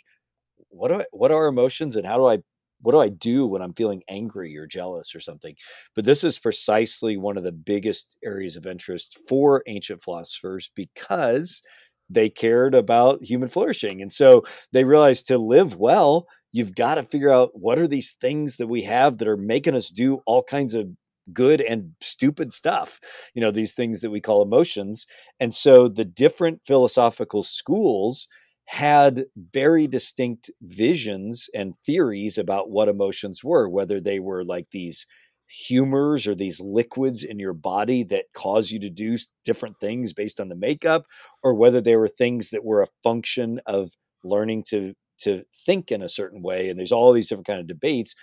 what 0.68 0.88
do 0.88 1.00
I, 1.00 1.04
what 1.12 1.32
are 1.32 1.46
emotions 1.46 1.96
and 1.96 2.06
how 2.06 2.16
do 2.18 2.26
I 2.26 2.38
what 2.82 2.92
do 2.92 2.98
I 2.98 3.08
do 3.08 3.46
when 3.46 3.62
I'm 3.62 3.74
feeling 3.74 4.02
angry 4.08 4.56
or 4.56 4.66
jealous 4.66 5.14
or 5.14 5.20
something? 5.20 5.54
But 5.94 6.04
this 6.04 6.24
is 6.24 6.38
precisely 6.38 7.16
one 7.16 7.36
of 7.36 7.44
the 7.44 7.52
biggest 7.52 8.16
areas 8.24 8.56
of 8.56 8.66
interest 8.66 9.18
for 9.28 9.62
ancient 9.66 10.02
philosophers 10.02 10.70
because 10.74 11.62
they 12.10 12.28
cared 12.28 12.74
about 12.74 13.22
human 13.22 13.48
flourishing. 13.48 14.02
And 14.02 14.12
so 14.12 14.44
they 14.72 14.84
realized 14.84 15.26
to 15.28 15.38
live 15.38 15.76
well, 15.76 16.26
you've 16.52 16.74
got 16.74 16.96
to 16.96 17.02
figure 17.04 17.32
out 17.32 17.50
what 17.54 17.78
are 17.78 17.88
these 17.88 18.12
things 18.20 18.56
that 18.56 18.66
we 18.66 18.82
have 18.82 19.18
that 19.18 19.28
are 19.28 19.36
making 19.36 19.74
us 19.74 19.88
do 19.88 20.20
all 20.26 20.42
kinds 20.42 20.74
of 20.74 20.88
good 21.32 21.60
and 21.60 21.92
stupid 22.00 22.52
stuff 22.52 22.98
you 23.32 23.40
know 23.40 23.52
these 23.52 23.74
things 23.74 24.00
that 24.00 24.10
we 24.10 24.20
call 24.20 24.42
emotions 24.42 25.06
and 25.38 25.54
so 25.54 25.86
the 25.86 26.04
different 26.04 26.60
philosophical 26.66 27.44
schools 27.44 28.26
had 28.72 29.26
very 29.52 29.86
distinct 29.86 30.50
visions 30.62 31.50
and 31.54 31.74
theories 31.84 32.38
about 32.38 32.70
what 32.70 32.88
emotions 32.88 33.44
were, 33.44 33.68
whether 33.68 34.00
they 34.00 34.18
were 34.18 34.42
like 34.46 34.66
these 34.70 35.06
humors 35.46 36.26
or 36.26 36.34
these 36.34 36.58
liquids 36.58 37.22
in 37.22 37.38
your 37.38 37.52
body 37.52 38.02
that 38.02 38.24
cause 38.34 38.70
you 38.70 38.80
to 38.80 38.88
do 38.88 39.18
different 39.44 39.78
things 39.78 40.14
based 40.14 40.40
on 40.40 40.48
the 40.48 40.54
makeup, 40.54 41.04
or 41.42 41.52
whether 41.54 41.82
they 41.82 41.96
were 41.96 42.08
things 42.08 42.48
that 42.48 42.64
were 42.64 42.80
a 42.80 42.88
function 43.02 43.60
of 43.66 43.90
learning 44.24 44.64
to 44.66 44.94
to 45.18 45.44
think 45.66 45.92
in 45.92 46.00
a 46.00 46.08
certain 46.08 46.40
way. 46.40 46.70
And 46.70 46.78
there's 46.78 46.92
all 46.92 47.12
these 47.12 47.28
different 47.28 47.46
kind 47.46 47.60
of 47.60 47.66
debates. 47.66 48.14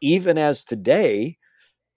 Even 0.00 0.38
as 0.38 0.64
today, 0.64 1.36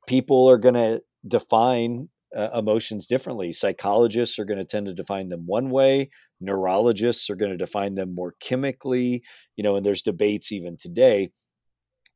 people 0.06 0.50
are 0.50 0.58
going 0.58 0.76
to 0.76 1.02
define 1.26 2.10
uh, 2.36 2.50
emotions 2.54 3.08
differently. 3.08 3.54
Psychologists 3.54 4.38
are 4.38 4.46
going 4.46 4.60
to 4.60 4.66
tend 4.66 4.88
to 4.88 4.94
define 4.94 5.30
them 5.30 5.44
one 5.46 5.70
way. 5.70 6.10
Neurologists 6.42 7.30
are 7.30 7.36
going 7.36 7.52
to 7.52 7.58
define 7.58 7.96
them 7.96 8.14
more 8.14 8.36
chemically, 8.40 9.24
you 9.56 9.64
know, 9.64 9.76
and 9.76 9.86
there's 9.86 10.02
debates 10.02 10.52
even 10.52 10.78
today. 10.78 11.32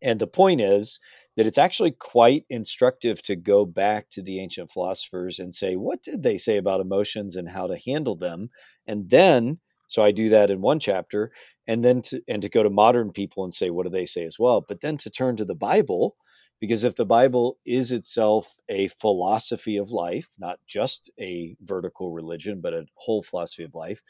And 0.02 0.20
the 0.20 0.28
point 0.28 0.62
is 0.62 1.00
that 1.36 1.46
it's 1.46 1.58
actually 1.58 1.92
quite 1.92 2.46
instructive 2.50 3.22
to 3.24 3.36
go 3.36 3.66
back 3.66 4.10
to 4.12 4.22
the 4.22 4.40
ancient 4.40 4.72
philosophers 4.72 5.40
and 5.40 5.54
say, 5.54 5.76
what 5.76 6.02
did 6.04 6.24
they 6.24 6.38
say 6.38 6.58
about 6.58 6.82
emotions 6.82 7.36
and 7.36 7.50
how 7.50 7.68
to 7.68 7.78
handle 7.86 8.16
them? 8.16 8.50
And 8.88 9.10
then, 9.10 9.58
so 9.88 10.02
I 10.02 10.12
do 10.12 10.30
that 10.30 10.52
in 10.52 10.62
one 10.62 10.80
chapter, 10.80 11.32
and 11.68 11.84
then 11.84 12.02
to, 12.04 12.22
and 12.28 12.42
to 12.42 12.50
go 12.50 12.64
to 12.64 12.70
modern 12.70 13.12
people 13.12 13.44
and 13.44 13.54
say, 13.54 13.70
what 13.70 13.84
do 13.84 13.90
they 13.90 14.06
say 14.06 14.26
as 14.26 14.38
well? 14.40 14.64
But 14.68 14.82
then 14.82 14.98
to 14.98 15.10
turn 15.10 15.36
to 15.38 15.46
the 15.46 15.56
Bible 15.56 16.16
because 16.60 16.84
if 16.84 16.96
the 16.96 17.06
Bible 17.06 17.58
is 17.66 17.92
itself 17.92 18.58
a 18.68 18.88
philosophy 18.90 19.78
of 19.78 19.92
life, 19.92 20.28
not 20.38 20.60
just 20.68 21.10
a 21.20 21.56
vertical 21.62 22.12
religion, 22.12 22.60
but 22.60 22.74
a 22.74 22.86
whole 22.96 23.24
philosophy 23.24 23.64
of 23.64 23.76
life, 23.76 24.02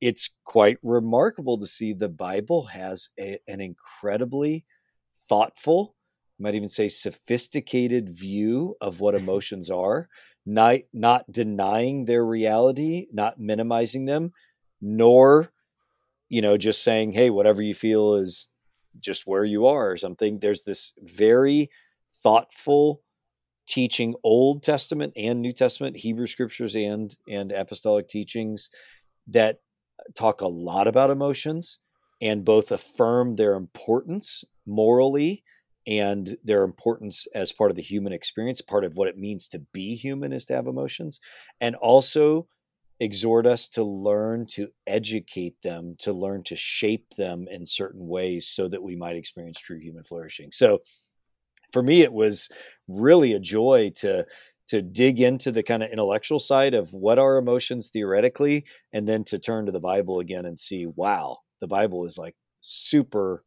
it's 0.00 0.30
quite 0.44 0.78
remarkable 0.82 1.58
to 1.58 1.66
see 1.66 1.92
the 1.92 2.08
Bible 2.08 2.64
has 2.64 3.08
a, 3.20 3.38
an 3.46 3.60
incredibly 3.60 4.64
thoughtful, 5.28 5.94
might 6.40 6.56
even 6.56 6.68
say 6.68 6.88
sophisticated 6.88 8.10
view 8.10 8.74
of 8.80 8.98
what 8.98 9.14
emotions 9.22 9.70
are, 9.70 10.08
not, 10.44 10.80
not 10.92 11.30
denying 11.30 12.04
their 12.04 12.26
reality, 12.26 13.06
not 13.12 13.38
minimizing 13.38 14.06
them, 14.06 14.32
nor 14.80 15.52
you 16.28 16.42
know 16.42 16.56
just 16.56 16.82
saying 16.82 17.12
hey 17.12 17.30
whatever 17.30 17.62
you 17.62 17.74
feel 17.74 18.14
is 18.14 18.48
just 18.98 19.26
where 19.26 19.44
you 19.44 19.66
are 19.66 19.92
or 19.92 19.96
something. 19.96 20.38
There's 20.38 20.62
this 20.62 20.92
very 21.02 21.70
thoughtful 22.22 23.02
teaching 23.66 24.14
Old 24.22 24.62
Testament 24.62 25.12
and 25.16 25.40
New 25.40 25.52
Testament, 25.52 25.96
Hebrew 25.96 26.26
scriptures 26.26 26.74
and 26.74 27.14
and 27.28 27.52
apostolic 27.52 28.08
teachings 28.08 28.70
that 29.28 29.58
talk 30.14 30.40
a 30.40 30.48
lot 30.48 30.88
about 30.88 31.10
emotions 31.10 31.78
and 32.20 32.44
both 32.44 32.72
affirm 32.72 33.36
their 33.36 33.54
importance 33.54 34.44
morally 34.66 35.42
and 35.86 36.36
their 36.44 36.62
importance 36.62 37.26
as 37.34 37.52
part 37.52 37.70
of 37.70 37.76
the 37.76 37.82
human 37.82 38.12
experience, 38.12 38.60
part 38.60 38.84
of 38.84 38.96
what 38.96 39.08
it 39.08 39.18
means 39.18 39.48
to 39.48 39.58
be 39.72 39.96
human 39.96 40.32
is 40.32 40.44
to 40.46 40.54
have 40.54 40.68
emotions, 40.68 41.20
and 41.60 41.74
also 41.76 42.46
exhort 43.00 43.46
us 43.46 43.66
to 43.68 43.82
learn 43.82 44.46
to 44.46 44.68
educate 44.86 45.60
them, 45.62 45.96
to 45.98 46.12
learn 46.12 46.44
to 46.44 46.54
shape 46.54 47.12
them 47.16 47.48
in 47.50 47.66
certain 47.66 48.06
ways 48.06 48.46
so 48.46 48.68
that 48.68 48.82
we 48.82 48.94
might 48.94 49.16
experience 49.16 49.58
true 49.58 49.78
human 49.78 50.04
flourishing. 50.04 50.50
So 50.52 50.78
for 51.72 51.82
me, 51.82 52.02
it 52.02 52.12
was 52.12 52.48
really 52.88 53.32
a 53.32 53.40
joy 53.40 53.90
to 53.96 54.24
to 54.68 54.80
dig 54.80 55.20
into 55.20 55.52
the 55.52 55.62
kind 55.62 55.82
of 55.82 55.90
intellectual 55.90 56.38
side 56.38 56.72
of 56.72 56.92
what 56.94 57.18
are 57.18 57.36
emotions 57.36 57.90
theoretically 57.90 58.64
and 58.92 59.08
then 59.08 59.24
to 59.24 59.38
turn 59.38 59.66
to 59.66 59.72
the 59.72 59.80
bible 59.80 60.20
again 60.20 60.46
and 60.46 60.58
see 60.58 60.86
wow 60.86 61.36
the 61.60 61.66
bible 61.66 62.06
is 62.06 62.16
like 62.16 62.34
super 62.60 63.44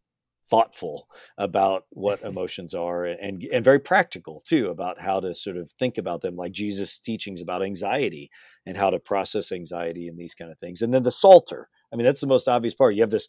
thoughtful 0.50 1.08
about 1.38 1.86
what 1.90 2.22
emotions 2.24 2.74
are 2.74 3.06
and 3.06 3.44
and 3.52 3.64
very 3.64 3.80
practical 3.80 4.42
too 4.46 4.68
about 4.70 5.02
how 5.02 5.20
to 5.20 5.34
sort 5.34 5.58
of 5.58 5.72
think 5.80 5.98
about 5.98 6.22
them 6.22 6.36
like 6.36 6.52
Jesus 6.52 7.00
teachings 7.00 7.42
about 7.42 7.64
anxiety 7.64 8.30
and 8.66 8.78
how 8.78 8.90
to 8.90 9.00
process 9.00 9.52
anxiety 9.52 10.08
and 10.08 10.18
these 10.18 10.36
kind 10.36 10.52
of 10.52 10.60
things 10.60 10.82
and 10.82 10.94
then 10.94 11.04
the 11.04 11.12
psalter. 11.12 11.68
I 11.92 11.96
mean 11.96 12.06
that's 12.06 12.22
the 12.22 12.28
most 12.28 12.48
obvious 12.48 12.76
part. 12.76 12.96
You 12.96 13.02
have 13.02 13.10
this 13.10 13.28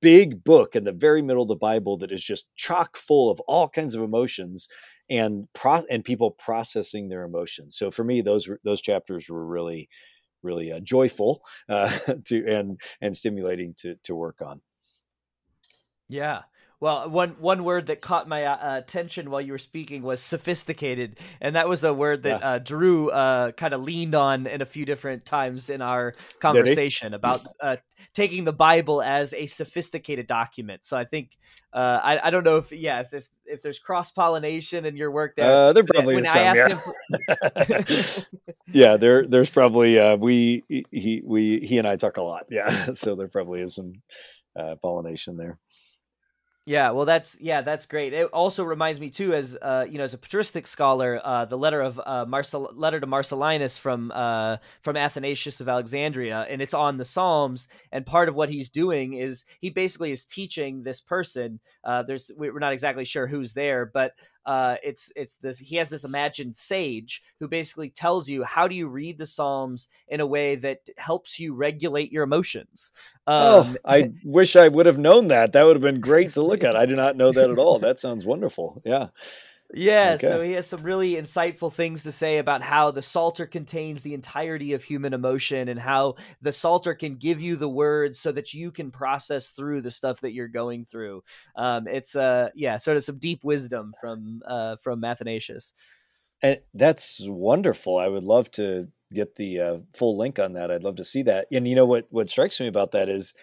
big 0.00 0.42
book 0.42 0.74
in 0.74 0.84
the 0.84 0.92
very 0.92 1.22
middle 1.22 1.42
of 1.42 1.48
the 1.48 1.56
bible 1.56 1.96
that 1.96 2.12
is 2.12 2.22
just 2.22 2.46
chock 2.56 2.96
full 2.96 3.30
of 3.30 3.40
all 3.40 3.68
kinds 3.68 3.94
of 3.94 4.02
emotions 4.02 4.68
and 5.10 5.46
pro- 5.54 5.84
and 5.90 6.04
people 6.04 6.32
processing 6.32 7.08
their 7.08 7.24
emotions 7.24 7.76
so 7.76 7.90
for 7.90 8.04
me 8.04 8.20
those 8.20 8.48
those 8.64 8.80
chapters 8.80 9.28
were 9.28 9.46
really 9.46 9.88
really 10.42 10.72
uh, 10.72 10.80
joyful 10.80 11.42
uh, 11.68 11.96
to 12.24 12.44
and 12.46 12.80
and 13.00 13.16
stimulating 13.16 13.74
to 13.78 13.94
to 14.02 14.14
work 14.14 14.42
on 14.42 14.60
yeah. 16.08 16.42
Well, 16.80 17.10
one 17.10 17.30
one 17.40 17.64
word 17.64 17.86
that 17.86 18.00
caught 18.00 18.28
my 18.28 18.44
uh, 18.44 18.78
attention 18.78 19.30
while 19.30 19.40
you 19.40 19.50
were 19.50 19.58
speaking 19.58 20.02
was 20.02 20.22
sophisticated, 20.22 21.18
and 21.40 21.56
that 21.56 21.68
was 21.68 21.82
a 21.82 21.92
word 21.92 22.22
that 22.22 22.40
yeah. 22.40 22.48
uh, 22.48 22.58
Dru 22.60 23.10
uh, 23.10 23.50
kind 23.50 23.74
of 23.74 23.82
leaned 23.82 24.14
on 24.14 24.46
in 24.46 24.62
a 24.62 24.64
few 24.64 24.84
different 24.84 25.24
times 25.24 25.70
in 25.70 25.82
our 25.82 26.14
conversation 26.38 27.14
about 27.14 27.40
uh, 27.60 27.78
taking 28.14 28.44
the 28.44 28.52
Bible 28.52 29.02
as 29.02 29.34
a 29.34 29.46
sophisticated 29.46 30.28
document. 30.28 30.84
So 30.84 30.96
I 30.96 31.02
think 31.02 31.36
uh, 31.72 31.98
I, 32.00 32.28
I 32.28 32.30
don't 32.30 32.44
know 32.44 32.58
if 32.58 32.70
yeah 32.70 33.00
if 33.00 33.12
if, 33.12 33.28
if 33.44 33.60
there's 33.60 33.80
cross 33.80 34.12
pollination 34.12 34.84
in 34.84 34.96
your 34.96 35.10
work 35.10 35.34
there. 35.34 35.52
Uh, 35.52 35.72
there 35.72 35.82
probably 35.82 36.14
when 36.14 36.26
is 36.26 36.30
I 36.30 36.54
some, 36.54 36.80
yeah. 37.28 38.20
Yeah, 38.72 38.96
there 38.98 39.26
there's 39.26 39.50
probably 39.50 39.98
we 40.14 40.62
he 40.92 41.22
we 41.24 41.58
he 41.58 41.78
and 41.78 41.88
I 41.88 41.96
talk 41.96 42.18
a 42.18 42.22
lot. 42.22 42.46
Yeah, 42.50 42.70
so 42.92 43.16
there 43.16 43.26
probably 43.26 43.62
is 43.62 43.74
some 43.74 43.94
pollination 44.80 45.36
there. 45.36 45.58
Yeah, 46.68 46.90
well, 46.90 47.06
that's 47.06 47.40
yeah, 47.40 47.62
that's 47.62 47.86
great. 47.86 48.12
It 48.12 48.26
also 48.26 48.62
reminds 48.62 49.00
me 49.00 49.08
too, 49.08 49.32
as 49.32 49.56
uh, 49.62 49.86
you 49.88 49.96
know, 49.96 50.04
as 50.04 50.12
a 50.12 50.18
patristic 50.18 50.66
scholar, 50.66 51.18
uh, 51.24 51.46
the 51.46 51.56
letter 51.56 51.80
of 51.80 51.98
uh, 52.04 52.26
Marcel, 52.28 52.70
letter 52.74 53.00
to 53.00 53.06
Marcellinus 53.06 53.78
from 53.78 54.12
uh, 54.14 54.58
from 54.82 54.94
Athanasius 54.94 55.62
of 55.62 55.68
Alexandria, 55.70 56.46
and 56.50 56.60
it's 56.60 56.74
on 56.74 56.98
the 56.98 57.06
Psalms. 57.06 57.68
And 57.90 58.04
part 58.04 58.28
of 58.28 58.34
what 58.36 58.50
he's 58.50 58.68
doing 58.68 59.14
is 59.14 59.46
he 59.62 59.70
basically 59.70 60.10
is 60.10 60.26
teaching 60.26 60.82
this 60.82 61.00
person. 61.00 61.58
Uh, 61.84 62.02
there's 62.02 62.30
we're 62.36 62.58
not 62.58 62.74
exactly 62.74 63.06
sure 63.06 63.26
who's 63.26 63.54
there, 63.54 63.86
but 63.86 64.12
uh, 64.48 64.76
it's 64.82 65.12
it's 65.14 65.36
this 65.36 65.58
he 65.58 65.76
has 65.76 65.90
this 65.90 66.04
imagined 66.04 66.56
sage 66.56 67.22
who 67.38 67.46
basically 67.46 67.90
tells 67.90 68.30
you 68.30 68.42
how 68.44 68.66
do 68.66 68.74
you 68.74 68.88
read 68.88 69.18
the 69.18 69.26
psalms 69.26 69.90
in 70.08 70.20
a 70.20 70.26
way 70.26 70.56
that 70.56 70.80
helps 70.96 71.38
you 71.38 71.52
regulate 71.52 72.10
your 72.10 72.24
emotions? 72.24 72.92
Oh, 73.26 73.60
um, 73.60 73.76
oh 73.84 73.90
i 73.92 74.10
wish 74.24 74.56
i 74.56 74.66
would 74.66 74.86
have 74.86 74.96
known 74.96 75.28
that. 75.28 75.52
That 75.52 75.64
would 75.64 75.76
have 75.76 75.82
been 75.82 76.00
great 76.00 76.32
to 76.32 76.42
look 76.42 76.64
at. 76.64 76.76
I 76.76 76.86
do 76.86 76.96
not 76.96 77.14
know 77.14 77.30
that 77.30 77.50
at 77.50 77.58
all. 77.58 77.78
That 77.78 77.98
sounds 77.98 78.24
wonderful. 78.24 78.80
Yeah 78.86 79.08
yeah, 79.74 80.14
okay. 80.14 80.26
so 80.26 80.40
he 80.40 80.52
has 80.52 80.66
some 80.66 80.82
really 80.82 81.12
insightful 81.12 81.70
things 81.70 82.04
to 82.04 82.12
say 82.12 82.38
about 82.38 82.62
how 82.62 82.90
the 82.90 83.02
Psalter 83.02 83.46
contains 83.46 84.00
the 84.00 84.14
entirety 84.14 84.72
of 84.72 84.82
human 84.82 85.12
emotion 85.12 85.68
and 85.68 85.78
how 85.78 86.14
the 86.40 86.52
Psalter 86.52 86.94
can 86.94 87.16
give 87.16 87.42
you 87.42 87.56
the 87.56 87.68
words 87.68 88.18
so 88.18 88.32
that 88.32 88.54
you 88.54 88.70
can 88.70 88.90
process 88.90 89.50
through 89.50 89.82
the 89.82 89.90
stuff 89.90 90.22
that 90.22 90.32
you're 90.32 90.48
going 90.48 90.86
through. 90.86 91.22
Um, 91.54 91.86
it's 91.86 92.16
uh 92.16 92.48
yeah, 92.54 92.78
sort 92.78 92.96
of 92.96 93.04
some 93.04 93.18
deep 93.18 93.44
wisdom 93.44 93.92
from 94.00 94.40
uh 94.46 94.76
from 94.82 95.04
Athanasius. 95.04 95.74
And 96.42 96.60
that's 96.72 97.20
wonderful. 97.22 97.98
I 97.98 98.08
would 98.08 98.24
love 98.24 98.50
to 98.52 98.88
get 99.12 99.34
the 99.36 99.60
uh, 99.60 99.76
full 99.94 100.16
link 100.16 100.38
on 100.38 100.54
that. 100.54 100.70
I'd 100.70 100.84
love 100.84 100.96
to 100.96 101.04
see 101.04 101.24
that. 101.24 101.48
And 101.52 101.68
you 101.68 101.74
know 101.74 101.86
what 101.86 102.06
what 102.08 102.30
strikes 102.30 102.58
me 102.58 102.68
about 102.68 102.92
that 102.92 103.10
is 103.10 103.34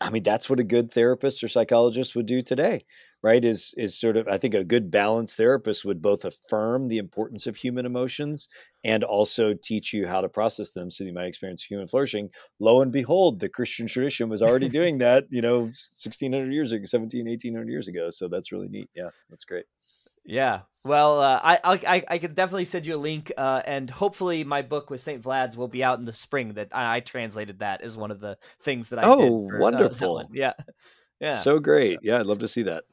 I 0.00 0.10
mean 0.10 0.24
that's 0.24 0.50
what 0.50 0.58
a 0.58 0.64
good 0.64 0.90
therapist 0.90 1.44
or 1.44 1.48
psychologist 1.48 2.16
would 2.16 2.26
do 2.26 2.42
today 2.42 2.84
right 3.24 3.44
is 3.44 3.74
is 3.78 3.98
sort 3.98 4.16
of 4.16 4.28
i 4.28 4.36
think 4.36 4.54
a 4.54 4.62
good 4.62 4.90
balanced 4.90 5.36
therapist 5.36 5.84
would 5.84 6.02
both 6.02 6.24
affirm 6.24 6.86
the 6.86 6.98
importance 6.98 7.46
of 7.46 7.56
human 7.56 7.86
emotions 7.86 8.46
and 8.84 9.02
also 9.02 9.54
teach 9.54 9.94
you 9.94 10.06
how 10.06 10.20
to 10.20 10.28
process 10.28 10.72
them 10.72 10.90
so 10.90 11.02
you 11.02 11.12
might 11.12 11.26
experience 11.26 11.64
human 11.64 11.88
flourishing 11.88 12.28
lo 12.60 12.82
and 12.82 12.92
behold 12.92 13.40
the 13.40 13.48
christian 13.48 13.86
tradition 13.86 14.28
was 14.28 14.42
already 14.42 14.68
doing 14.78 14.98
that 14.98 15.24
you 15.30 15.40
know 15.40 15.60
1600 15.62 16.52
years 16.52 16.70
ago 16.70 16.84
17 16.84 17.26
1800 17.26 17.68
years 17.68 17.88
ago 17.88 18.10
so 18.10 18.28
that's 18.28 18.52
really 18.52 18.68
neat 18.68 18.88
yeah 18.94 19.08
that's 19.30 19.44
great 19.44 19.64
yeah. 20.26 20.60
Well, 20.86 21.20
uh, 21.20 21.38
I, 21.42 21.58
I 21.64 22.02
I 22.08 22.18
could 22.18 22.34
definitely 22.34 22.64
send 22.64 22.86
you 22.86 22.94
a 22.94 22.96
link, 22.96 23.30
uh, 23.36 23.60
and 23.66 23.90
hopefully 23.90 24.42
my 24.42 24.62
book 24.62 24.88
with 24.88 25.02
Saint 25.02 25.22
Vlad's 25.22 25.54
will 25.54 25.68
be 25.68 25.84
out 25.84 25.98
in 25.98 26.06
the 26.06 26.14
spring. 26.14 26.54
That 26.54 26.68
I, 26.72 26.96
I 26.96 27.00
translated 27.00 27.58
that 27.58 27.82
as 27.82 27.98
one 27.98 28.10
of 28.10 28.20
the 28.20 28.38
things 28.60 28.88
that 28.88 29.00
I 29.00 29.02
oh, 29.06 29.16
did. 29.16 29.28
Oh, 29.30 29.58
wonderful! 29.58 30.18
Uh, 30.18 30.24
yeah, 30.32 30.52
yeah. 31.20 31.36
So 31.36 31.58
great. 31.58 31.98
Yeah, 32.02 32.20
I'd 32.20 32.26
love 32.26 32.38
to 32.38 32.48
see 32.48 32.62
that. 32.62 32.84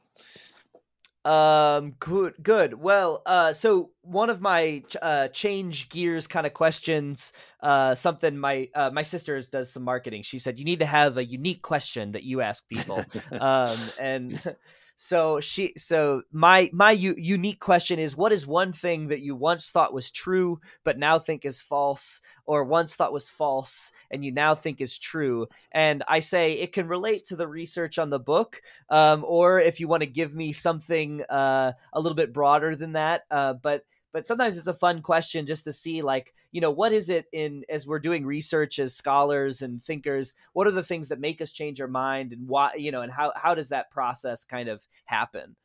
Um, 1.24 1.94
good, 2.00 2.34
good. 2.42 2.74
Well, 2.74 3.22
uh, 3.26 3.52
so 3.52 3.90
one 4.02 4.28
of 4.28 4.40
my 4.40 4.82
uh 5.00 5.28
change 5.28 5.88
gears 5.88 6.26
kind 6.26 6.46
of 6.46 6.52
questions, 6.52 7.32
uh, 7.60 7.94
something 7.94 8.36
my 8.36 8.68
uh, 8.74 8.90
my 8.92 9.02
sister 9.02 9.40
does 9.42 9.72
some 9.72 9.84
marketing. 9.84 10.22
She 10.22 10.40
said 10.40 10.58
you 10.58 10.64
need 10.64 10.80
to 10.80 10.86
have 10.86 11.18
a 11.18 11.24
unique 11.24 11.62
question 11.62 12.12
that 12.12 12.24
you 12.24 12.40
ask 12.40 12.68
people, 12.68 13.04
um, 13.40 13.78
and 14.00 14.56
so 14.96 15.40
she, 15.40 15.72
so 15.76 16.22
my 16.32 16.70
my 16.72 16.92
u- 16.92 17.14
unique 17.18 17.60
question 17.60 17.98
is: 17.98 18.16
What 18.16 18.32
is 18.32 18.46
one 18.46 18.72
thing 18.72 19.08
that 19.08 19.20
you 19.20 19.34
once 19.34 19.70
thought 19.70 19.94
was 19.94 20.10
true 20.10 20.60
but 20.84 20.98
now 20.98 21.18
think 21.18 21.44
is 21.44 21.60
false, 21.60 22.20
or 22.46 22.64
once 22.64 22.94
thought 22.96 23.12
was 23.12 23.28
false 23.28 23.92
and 24.10 24.24
you 24.24 24.32
now 24.32 24.54
think 24.54 24.80
is 24.80 24.98
true? 24.98 25.48
And 25.72 26.02
I 26.08 26.20
say 26.20 26.54
it 26.54 26.72
can 26.72 26.88
relate 26.88 27.24
to 27.26 27.36
the 27.36 27.48
research 27.48 27.98
on 27.98 28.10
the 28.10 28.20
book, 28.20 28.60
um, 28.90 29.24
or 29.26 29.58
if 29.58 29.80
you 29.80 29.88
want 29.88 30.02
to 30.02 30.06
give 30.06 30.34
me 30.34 30.52
something 30.52 31.22
uh, 31.22 31.72
a 31.92 32.00
little 32.00 32.16
bit 32.16 32.32
broader 32.32 32.76
than 32.76 32.92
that. 32.92 33.22
Uh, 33.30 33.54
but 33.54 33.84
but 34.12 34.26
sometimes 34.26 34.58
it's 34.58 34.66
a 34.66 34.74
fun 34.74 35.02
question 35.02 35.46
just 35.46 35.64
to 35.64 35.72
see 35.72 36.02
like 36.02 36.34
you 36.50 36.60
know 36.60 36.70
what 36.70 36.92
is 36.92 37.10
it 37.10 37.26
in 37.32 37.64
as 37.68 37.86
we're 37.86 37.98
doing 37.98 38.24
research 38.24 38.78
as 38.78 38.94
scholars 38.94 39.62
and 39.62 39.82
thinkers 39.82 40.34
what 40.52 40.66
are 40.66 40.72
the 40.72 40.82
things 40.82 41.08
that 41.08 41.20
make 41.20 41.40
us 41.40 41.52
change 41.52 41.80
our 41.80 41.88
mind 41.88 42.32
and 42.32 42.46
why 42.46 42.74
you 42.74 42.90
know 42.90 43.02
and 43.02 43.12
how 43.12 43.32
how 43.36 43.54
does 43.54 43.70
that 43.70 43.90
process 43.90 44.44
kind 44.44 44.68
of 44.68 44.86
happen? 45.06 45.56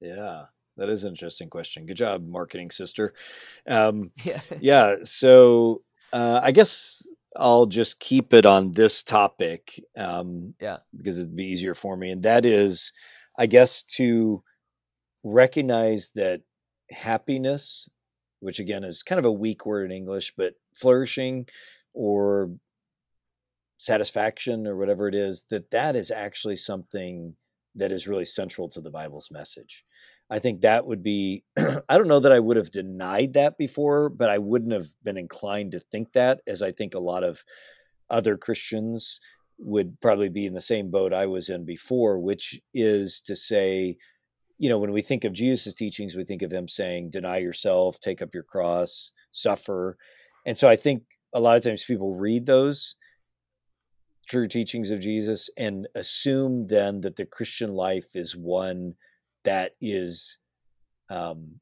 Yeah 0.00 0.44
that 0.76 0.88
is 0.88 1.04
an 1.04 1.10
interesting 1.10 1.48
question. 1.48 1.86
Good 1.86 1.96
job 1.96 2.26
marketing 2.26 2.72
sister. 2.72 3.14
Um, 3.68 4.10
yeah 4.24 4.40
yeah 4.60 4.96
so 5.04 5.82
uh, 6.12 6.40
i 6.42 6.52
guess 6.52 7.06
i'll 7.36 7.66
just 7.66 7.98
keep 7.98 8.32
it 8.32 8.46
on 8.46 8.72
this 8.72 9.02
topic 9.02 9.82
um, 9.96 10.54
yeah. 10.60 10.78
because 10.96 11.18
it'd 11.18 11.34
be 11.34 11.46
easier 11.46 11.74
for 11.74 11.96
me 11.96 12.10
and 12.10 12.22
that 12.22 12.44
is 12.44 12.92
i 13.36 13.46
guess 13.46 13.82
to 13.82 14.42
recognize 15.24 16.10
that 16.14 16.42
happiness, 16.94 17.88
which 18.40 18.58
again 18.58 18.84
is 18.84 19.02
kind 19.02 19.18
of 19.18 19.24
a 19.24 19.32
weak 19.32 19.66
word 19.66 19.90
in 19.90 19.96
English, 19.96 20.32
but 20.36 20.54
flourishing 20.74 21.46
or 21.92 22.50
satisfaction 23.78 24.66
or 24.66 24.76
whatever 24.76 25.08
it 25.08 25.14
is, 25.14 25.44
that 25.50 25.70
that 25.70 25.96
is 25.96 26.10
actually 26.10 26.56
something 26.56 27.34
that 27.74 27.92
is 27.92 28.06
really 28.06 28.24
central 28.24 28.68
to 28.68 28.80
the 28.80 28.90
Bible's 28.90 29.30
message. 29.30 29.84
I 30.30 30.38
think 30.38 30.60
that 30.60 30.86
would 30.86 31.02
be, 31.02 31.44
I 31.56 31.98
don't 31.98 32.08
know 32.08 32.20
that 32.20 32.32
I 32.32 32.40
would 32.40 32.56
have 32.56 32.70
denied 32.70 33.34
that 33.34 33.58
before, 33.58 34.08
but 34.08 34.30
I 34.30 34.38
wouldn't 34.38 34.72
have 34.72 34.88
been 35.02 35.18
inclined 35.18 35.72
to 35.72 35.80
think 35.80 36.12
that, 36.12 36.40
as 36.46 36.62
I 36.62 36.72
think 36.72 36.94
a 36.94 37.00
lot 37.00 37.24
of 37.24 37.44
other 38.10 38.36
Christians 38.36 39.20
would 39.58 40.00
probably 40.00 40.28
be 40.28 40.46
in 40.46 40.54
the 40.54 40.60
same 40.60 40.90
boat 40.90 41.12
I 41.12 41.26
was 41.26 41.48
in 41.48 41.64
before, 41.64 42.18
which 42.18 42.60
is 42.72 43.20
to 43.20 43.36
say, 43.36 43.96
you 44.58 44.68
know, 44.68 44.78
when 44.78 44.92
we 44.92 45.02
think 45.02 45.24
of 45.24 45.32
Jesus' 45.32 45.74
teachings, 45.74 46.14
we 46.14 46.24
think 46.24 46.42
of 46.42 46.52
him 46.52 46.68
saying, 46.68 47.10
deny 47.10 47.38
yourself, 47.38 47.98
take 48.00 48.22
up 48.22 48.34
your 48.34 48.44
cross, 48.44 49.12
suffer. 49.30 49.96
And 50.46 50.56
so 50.56 50.68
I 50.68 50.76
think 50.76 51.02
a 51.32 51.40
lot 51.40 51.56
of 51.56 51.62
times 51.62 51.84
people 51.84 52.14
read 52.14 52.46
those 52.46 52.96
true 54.28 54.48
teachings 54.48 54.90
of 54.90 55.00
Jesus 55.00 55.50
and 55.56 55.88
assume 55.94 56.66
then 56.68 57.00
that 57.02 57.16
the 57.16 57.26
Christian 57.26 57.74
life 57.74 58.14
is 58.14 58.36
one 58.36 58.94
that 59.44 59.72
is 59.80 60.38
um, 61.10 61.60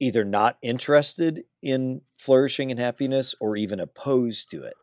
either 0.00 0.24
not 0.24 0.58
interested 0.62 1.42
in 1.62 2.00
flourishing 2.18 2.70
and 2.70 2.78
happiness 2.78 3.34
or 3.40 3.56
even 3.56 3.80
opposed 3.80 4.50
to 4.50 4.64
it. 4.64 4.76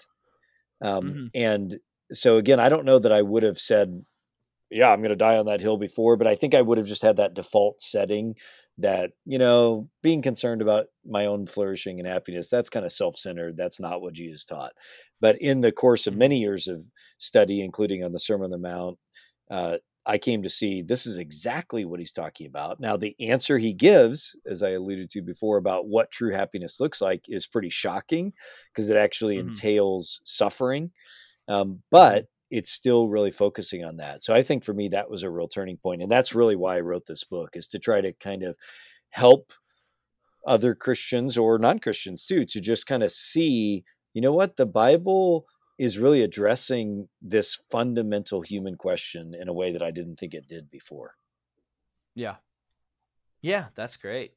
Um, 0.81 1.03
mm-hmm. 1.03 1.25
And 1.35 1.79
so, 2.11 2.37
again, 2.37 2.59
I 2.59 2.69
don't 2.69 2.85
know 2.85 2.99
that 2.99 3.11
I 3.11 3.21
would 3.21 3.43
have 3.43 3.59
said 3.59 4.03
yeah, 4.71 4.91
I'm 4.91 5.01
going 5.01 5.09
to 5.09 5.15
die 5.15 5.37
on 5.37 5.45
that 5.47 5.61
hill 5.61 5.77
before, 5.77 6.15
but 6.17 6.27
I 6.27 6.35
think 6.35 6.55
I 6.55 6.61
would 6.61 6.77
have 6.77 6.87
just 6.87 7.01
had 7.01 7.17
that 7.17 7.33
default 7.33 7.81
setting 7.81 8.35
that, 8.77 9.11
you 9.25 9.37
know, 9.37 9.89
being 10.01 10.21
concerned 10.21 10.61
about 10.61 10.87
my 11.05 11.25
own 11.25 11.45
flourishing 11.45 11.99
and 11.99 12.07
happiness, 12.07 12.49
that's 12.49 12.69
kind 12.69 12.85
of 12.85 12.91
self 12.91 13.17
centered. 13.17 13.57
That's 13.57 13.79
not 13.79 14.01
what 14.01 14.13
Jesus 14.13 14.45
taught. 14.45 14.71
But 15.19 15.41
in 15.41 15.61
the 15.61 15.71
course 15.71 16.07
of 16.07 16.13
mm-hmm. 16.13 16.19
many 16.19 16.39
years 16.39 16.67
of 16.67 16.83
study, 17.17 17.61
including 17.61 18.03
on 18.03 18.13
the 18.13 18.19
Sermon 18.19 18.45
on 18.45 18.51
the 18.51 18.57
Mount, 18.57 18.97
uh, 19.51 19.77
I 20.05 20.17
came 20.17 20.41
to 20.41 20.49
see 20.49 20.81
this 20.81 21.05
is 21.05 21.17
exactly 21.17 21.85
what 21.85 21.99
he's 21.99 22.11
talking 22.11 22.47
about. 22.47 22.79
Now, 22.79 22.97
the 22.97 23.15
answer 23.19 23.57
he 23.57 23.73
gives, 23.73 24.35
as 24.47 24.63
I 24.63 24.71
alluded 24.71 25.11
to 25.11 25.21
before, 25.21 25.57
about 25.57 25.87
what 25.87 26.09
true 26.09 26.31
happiness 26.31 26.79
looks 26.79 27.01
like 27.01 27.25
is 27.27 27.45
pretty 27.45 27.69
shocking 27.69 28.33
because 28.73 28.89
it 28.89 28.97
actually 28.97 29.37
mm-hmm. 29.37 29.49
entails 29.49 30.21
suffering. 30.23 30.91
Um, 31.47 31.67
mm-hmm. 31.67 31.77
but 31.91 32.27
it's 32.51 32.71
still 32.71 33.07
really 33.07 33.31
focusing 33.31 33.83
on 33.83 33.97
that. 33.97 34.21
So 34.21 34.33
I 34.33 34.43
think 34.43 34.63
for 34.63 34.73
me, 34.73 34.89
that 34.89 35.09
was 35.09 35.23
a 35.23 35.29
real 35.29 35.47
turning. 35.47 35.79
And 35.83 36.11
that's 36.11 36.35
really 36.35 36.55
why 36.55 36.77
I 36.77 36.81
wrote 36.81 37.05
this 37.07 37.23
book 37.23 37.51
is 37.55 37.67
to 37.69 37.79
try 37.79 38.01
to 38.01 38.13
kind 38.13 38.43
of 38.43 38.57
help 39.09 39.51
other 40.45 40.75
Christians 40.75 41.37
or 41.37 41.57
non 41.57 41.79
Christians 41.79 42.25
too 42.25 42.45
to 42.45 42.59
just 42.59 42.87
kind 42.87 43.03
of 43.03 43.11
see, 43.11 43.83
you 44.13 44.21
know 44.21 44.33
what, 44.33 44.57
the 44.57 44.65
Bible 44.65 45.45
is 45.77 45.97
really 45.97 46.21
addressing 46.21 47.07
this 47.21 47.57
fundamental 47.71 48.41
human 48.41 48.75
question 48.75 49.33
in 49.33 49.47
a 49.47 49.53
way 49.53 49.71
that 49.71 49.81
I 49.81 49.91
didn't 49.91 50.17
think 50.17 50.33
it 50.33 50.47
did 50.47 50.69
before. 50.69 51.15
Yeah. 52.13 52.35
Yeah, 53.41 53.67
that's 53.75 53.97
great 53.97 54.33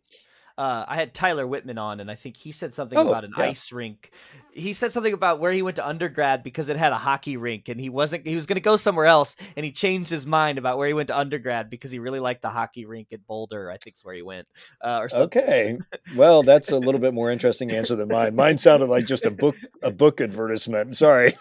uh, 0.56 0.84
I 0.86 0.94
had 0.94 1.12
Tyler 1.12 1.46
Wittman 1.46 1.78
on, 1.78 1.98
and 1.98 2.08
I 2.08 2.14
think 2.14 2.36
he 2.36 2.52
said 2.52 2.72
something 2.72 2.96
oh, 2.96 3.08
about 3.08 3.24
an 3.24 3.32
yeah. 3.36 3.44
ice 3.44 3.72
rink. 3.72 4.12
He 4.52 4.72
said 4.72 4.92
something 4.92 5.12
about 5.12 5.40
where 5.40 5.50
he 5.50 5.62
went 5.62 5.76
to 5.76 5.86
undergrad 5.86 6.44
because 6.44 6.68
it 6.68 6.76
had 6.76 6.92
a 6.92 6.96
hockey 6.96 7.36
rink, 7.36 7.68
and 7.68 7.80
he 7.80 7.88
wasn't. 7.88 8.24
He 8.24 8.36
was 8.36 8.46
going 8.46 8.54
to 8.54 8.60
go 8.60 8.76
somewhere 8.76 9.06
else, 9.06 9.36
and 9.56 9.64
he 9.64 9.72
changed 9.72 10.10
his 10.10 10.26
mind 10.26 10.58
about 10.58 10.78
where 10.78 10.86
he 10.86 10.94
went 10.94 11.08
to 11.08 11.18
undergrad 11.18 11.70
because 11.70 11.90
he 11.90 11.98
really 11.98 12.20
liked 12.20 12.42
the 12.42 12.50
hockey 12.50 12.86
rink 12.86 13.12
at 13.12 13.26
Boulder. 13.26 13.68
I 13.68 13.78
think 13.78 13.96
is 13.96 14.04
where 14.04 14.14
he 14.14 14.22
went. 14.22 14.46
Uh, 14.80 14.98
or 15.00 15.08
something. 15.08 15.42
Okay, 15.42 15.78
well, 16.14 16.44
that's 16.44 16.70
a 16.70 16.78
little 16.78 17.00
bit 17.00 17.14
more 17.14 17.32
interesting 17.32 17.72
answer 17.72 17.96
than 17.96 18.08
mine. 18.08 18.36
Mine 18.36 18.56
sounded 18.56 18.88
like 18.88 19.06
just 19.06 19.24
a 19.24 19.32
book, 19.32 19.56
a 19.82 19.90
book 19.90 20.20
advertisement. 20.20 20.96
Sorry, 20.96 21.34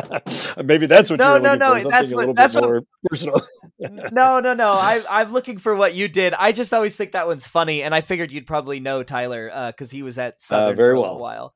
maybe 0.64 0.86
that's 0.86 1.10
what 1.10 1.20
no, 1.20 1.34
you're 1.34 1.42
no, 1.42 1.50
looking 1.50 1.58
no. 1.60 1.74
for. 1.74 1.80
Something 1.80 1.90
that's 1.90 2.12
what, 2.12 2.36
that's 2.36 2.54
what, 2.56 2.84
personal. 3.08 3.40
no, 4.12 4.40
no, 4.40 4.54
no. 4.54 4.72
I, 4.72 5.02
I'm 5.08 5.32
looking 5.32 5.58
for 5.58 5.74
what 5.74 5.94
you 5.94 6.08
did. 6.08 6.34
I 6.34 6.52
just 6.52 6.74
always 6.74 6.96
think 6.96 7.12
that 7.12 7.26
one's 7.26 7.46
funny, 7.46 7.82
and 7.82 7.94
I 7.94 8.00
figured 8.00 8.32
you'd 8.32 8.46
probably 8.46 8.80
know 8.80 9.02
Tyler 9.02 9.70
because 9.70 9.92
uh, 9.92 9.96
he 9.96 10.02
was 10.02 10.18
at 10.18 10.34
uh, 10.34 10.38
Southern 10.38 10.72
uh, 10.72 10.76
very 10.76 10.96
for 10.96 11.02
well. 11.02 11.14
a 11.14 11.18
while. 11.18 11.54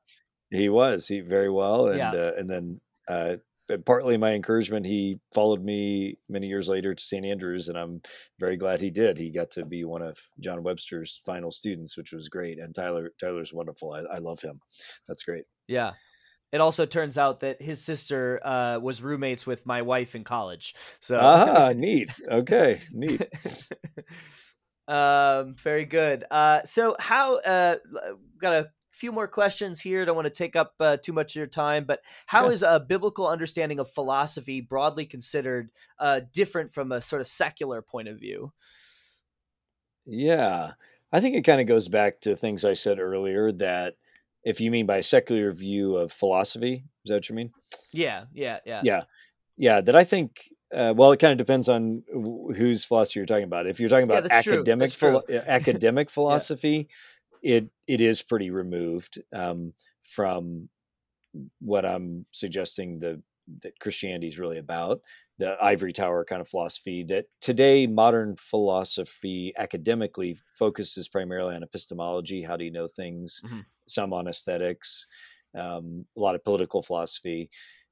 He 0.51 0.69
was 0.69 1.09
he 1.09 1.21
very 1.21 1.51
well, 1.51 1.89
and 1.89 1.99
yeah. 1.99 2.11
uh, 2.11 2.33
and 2.37 2.49
then 2.49 2.81
uh, 3.09 3.37
partly 3.85 4.17
my 4.17 4.33
encouragement, 4.33 4.87
he 4.87 5.19
followed 5.35 5.65
me 5.65 6.19
many 6.29 6.47
years 6.47 6.69
later 6.69 6.95
to 6.95 7.03
St. 7.03 7.25
Andrews, 7.25 7.69
and 7.69 7.79
I'm 7.79 8.03
very 8.39 8.57
glad 8.57 8.81
he 8.81 8.91
did. 8.91 9.19
He 9.19 9.33
got 9.33 9.51
to 9.53 9.65
be 9.65 9.85
one 9.85 10.03
of 10.03 10.19
John 10.41 10.63
Webster's 10.63 11.23
final 11.25 11.51
students, 11.51 11.97
which 11.97 12.13
was 12.13 12.29
great. 12.29 12.59
And 12.59 12.75
Tyler 12.75 13.13
Tyler's 13.21 13.53
wonderful. 13.53 13.93
I, 13.93 14.01
I 14.15 14.19
love 14.19 14.41
him. 14.41 14.61
That's 15.09 15.23
great. 15.23 15.45
Yeah. 15.69 15.93
It 16.53 16.61
also 16.61 16.85
turns 16.85 17.17
out 17.17 17.41
that 17.41 17.63
his 17.63 17.83
sister 17.83 18.41
uh, 18.45 18.79
was 18.79 19.03
roommates 19.03 19.47
with 19.47 19.65
my 19.65 19.83
wife 19.83 20.15
in 20.15 20.23
college. 20.23 20.75
So 21.01 21.19
ah, 21.21 21.73
neat. 21.75 22.11
Okay, 22.29 22.81
neat. 22.93 23.23
Um, 24.89 25.55
very 25.55 25.85
good. 25.85 26.25
Uh, 26.31 26.65
so 26.65 26.97
how 26.99 27.39
uh, 27.39 27.77
got 28.41 28.53
a 28.53 28.71
few 28.91 29.13
more 29.13 29.27
questions 29.27 29.81
here. 29.81 30.05
Don't 30.05 30.17
want 30.17 30.27
to 30.27 30.31
take 30.31 30.55
up 30.55 30.75
uh, 30.81 30.97
too 30.97 31.13
much 31.13 31.33
of 31.33 31.37
your 31.37 31.47
time, 31.47 31.85
but 31.85 32.01
how 32.27 32.47
yeah. 32.47 32.53
is 32.53 32.63
a 32.63 32.81
biblical 32.81 33.27
understanding 33.27 33.81
of 33.81 33.91
philosophy 33.91 34.61
broadly 34.61 35.07
considered 35.07 35.71
uh, 35.99 36.21
different 36.33 36.75
from 36.75 36.93
a 36.93 37.01
sort 37.01 37.21
of 37.21 37.27
secular 37.27 37.81
point 37.81 38.09
of 38.09 38.19
view? 38.19 38.53
Yeah, 40.05 40.73
I 41.13 41.21
think 41.21 41.37
it 41.37 41.43
kind 41.43 41.61
of 41.61 41.67
goes 41.67 41.89
back 41.89 42.21
to 42.23 42.37
things 42.37 42.65
I 42.65 42.75
said 42.75 42.99
earlier 42.99 43.53
that 43.53 43.95
if 44.45 44.61
you 44.61 44.71
mean 44.71 44.87
by 44.87 45.01
secular 45.01 45.53
view 45.53 45.97
of 45.97 46.13
philosophy, 46.13 46.85
is 47.05 47.09
that 47.09 47.15
what 47.15 47.29
you 47.29 47.35
mean? 47.35 47.51
Yeah, 47.93 48.25
yeah, 48.33 48.59
yeah. 48.65 48.81
Yeah. 48.85 49.03
Yeah, 49.57 49.81
that 49.83 49.95
I 49.95 50.05
think 50.05 50.43
uh, 50.73 50.95
well, 50.97 51.13
it 51.13 51.19
kind 51.19 51.33
of 51.33 51.39
depends 51.39 51.69
on 51.69 52.03
whose 52.11 52.85
philosophy 52.85 53.21
you're 53.21 53.27
talking 53.27 53.45
about. 53.45 53.67
If 53.67 53.79
you're 53.79 53.91
talking 53.91 54.05
about 54.05 54.25
yeah, 54.31 54.37
academic 54.37 54.91
philo- 54.91 55.23
academic 55.29 56.11
philosophy, 56.11 56.89
yeah. 57.43 57.57
it 57.57 57.71
it 57.87 58.01
is 58.01 58.23
pretty 58.23 58.51
removed 58.51 59.23
um, 59.33 59.75
from 60.15 60.69
what 61.61 61.85
I'm 61.85 62.25
suggesting 62.33 62.99
the 62.99 63.21
that 63.63 63.79
Christianity 63.81 64.29
is 64.29 64.39
really 64.39 64.59
about 64.59 65.01
the 65.39 65.57
ivory 65.63 65.93
tower 65.93 66.25
kind 66.25 66.41
of 66.41 66.49
philosophy 66.49 67.03
that 67.03 67.27
today 67.41 67.87
modern 67.87 68.37
philosophy 68.37 69.53
academically 69.59 70.39
focuses 70.55 71.09
primarily 71.09 71.57
on 71.57 71.63
epistemology 71.65 72.43
how 72.43 72.57
do 72.57 72.65
you 72.65 72.71
know 72.71 72.87
things 72.87 73.43
mm-hmm. 73.45 73.61
Some 73.93 74.13
on 74.13 74.29
aesthetics 74.29 75.07
um, 75.55 76.07
a 76.17 76.21
lot 76.21 76.35
of 76.35 76.45
political 76.45 76.83
philosophy 76.83 77.51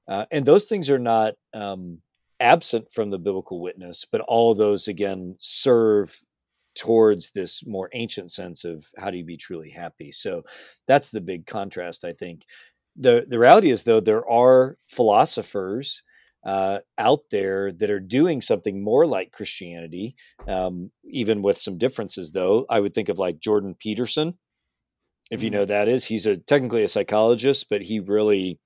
uh, 0.08 0.26
and 0.32 0.44
those 0.44 0.64
things 0.64 0.90
are 0.90 0.98
not 0.98 1.34
um, 1.54 1.98
absent 2.40 2.90
from 2.90 3.10
the 3.10 3.18
biblical 3.18 3.60
witness, 3.60 4.04
but 4.10 4.22
all 4.22 4.54
those 4.54 4.88
again 4.88 5.36
serve 5.38 6.18
towards 6.74 7.30
this 7.30 7.64
more 7.66 7.90
ancient 7.92 8.32
sense 8.32 8.64
of 8.64 8.84
how 8.96 9.10
do 9.10 9.18
you 9.18 9.24
be 9.24 9.36
truly 9.36 9.70
happy. 9.70 10.10
So 10.10 10.42
that's 10.88 11.10
the 11.10 11.20
big 11.20 11.46
contrast, 11.46 12.04
I 12.04 12.12
think. 12.12 12.44
The 12.96 13.24
the 13.28 13.38
reality 13.38 13.70
is 13.70 13.82
though 13.82 14.00
there 14.00 14.28
are 14.28 14.76
philosophers 14.88 16.02
uh, 16.44 16.78
out 16.98 17.20
there 17.30 17.70
that 17.72 17.90
are 17.90 18.00
doing 18.00 18.40
something 18.40 18.82
more 18.82 19.06
like 19.06 19.30
Christianity, 19.30 20.16
um, 20.48 20.90
even 21.04 21.42
with 21.42 21.58
some 21.58 21.78
differences. 21.78 22.32
Though 22.32 22.66
I 22.68 22.80
would 22.80 22.94
think 22.94 23.10
of 23.10 23.18
like 23.18 23.38
Jordan 23.38 23.76
Peterson, 23.78 24.34
if 25.30 25.42
you 25.42 25.50
mm-hmm. 25.50 25.60
know 25.60 25.64
that 25.66 25.88
is, 25.88 26.04
he's 26.04 26.26
a 26.26 26.36
technically 26.36 26.84
a 26.84 26.88
psychologist, 26.88 27.66
but 27.70 27.82
he 27.82 28.00
really, 28.00 28.58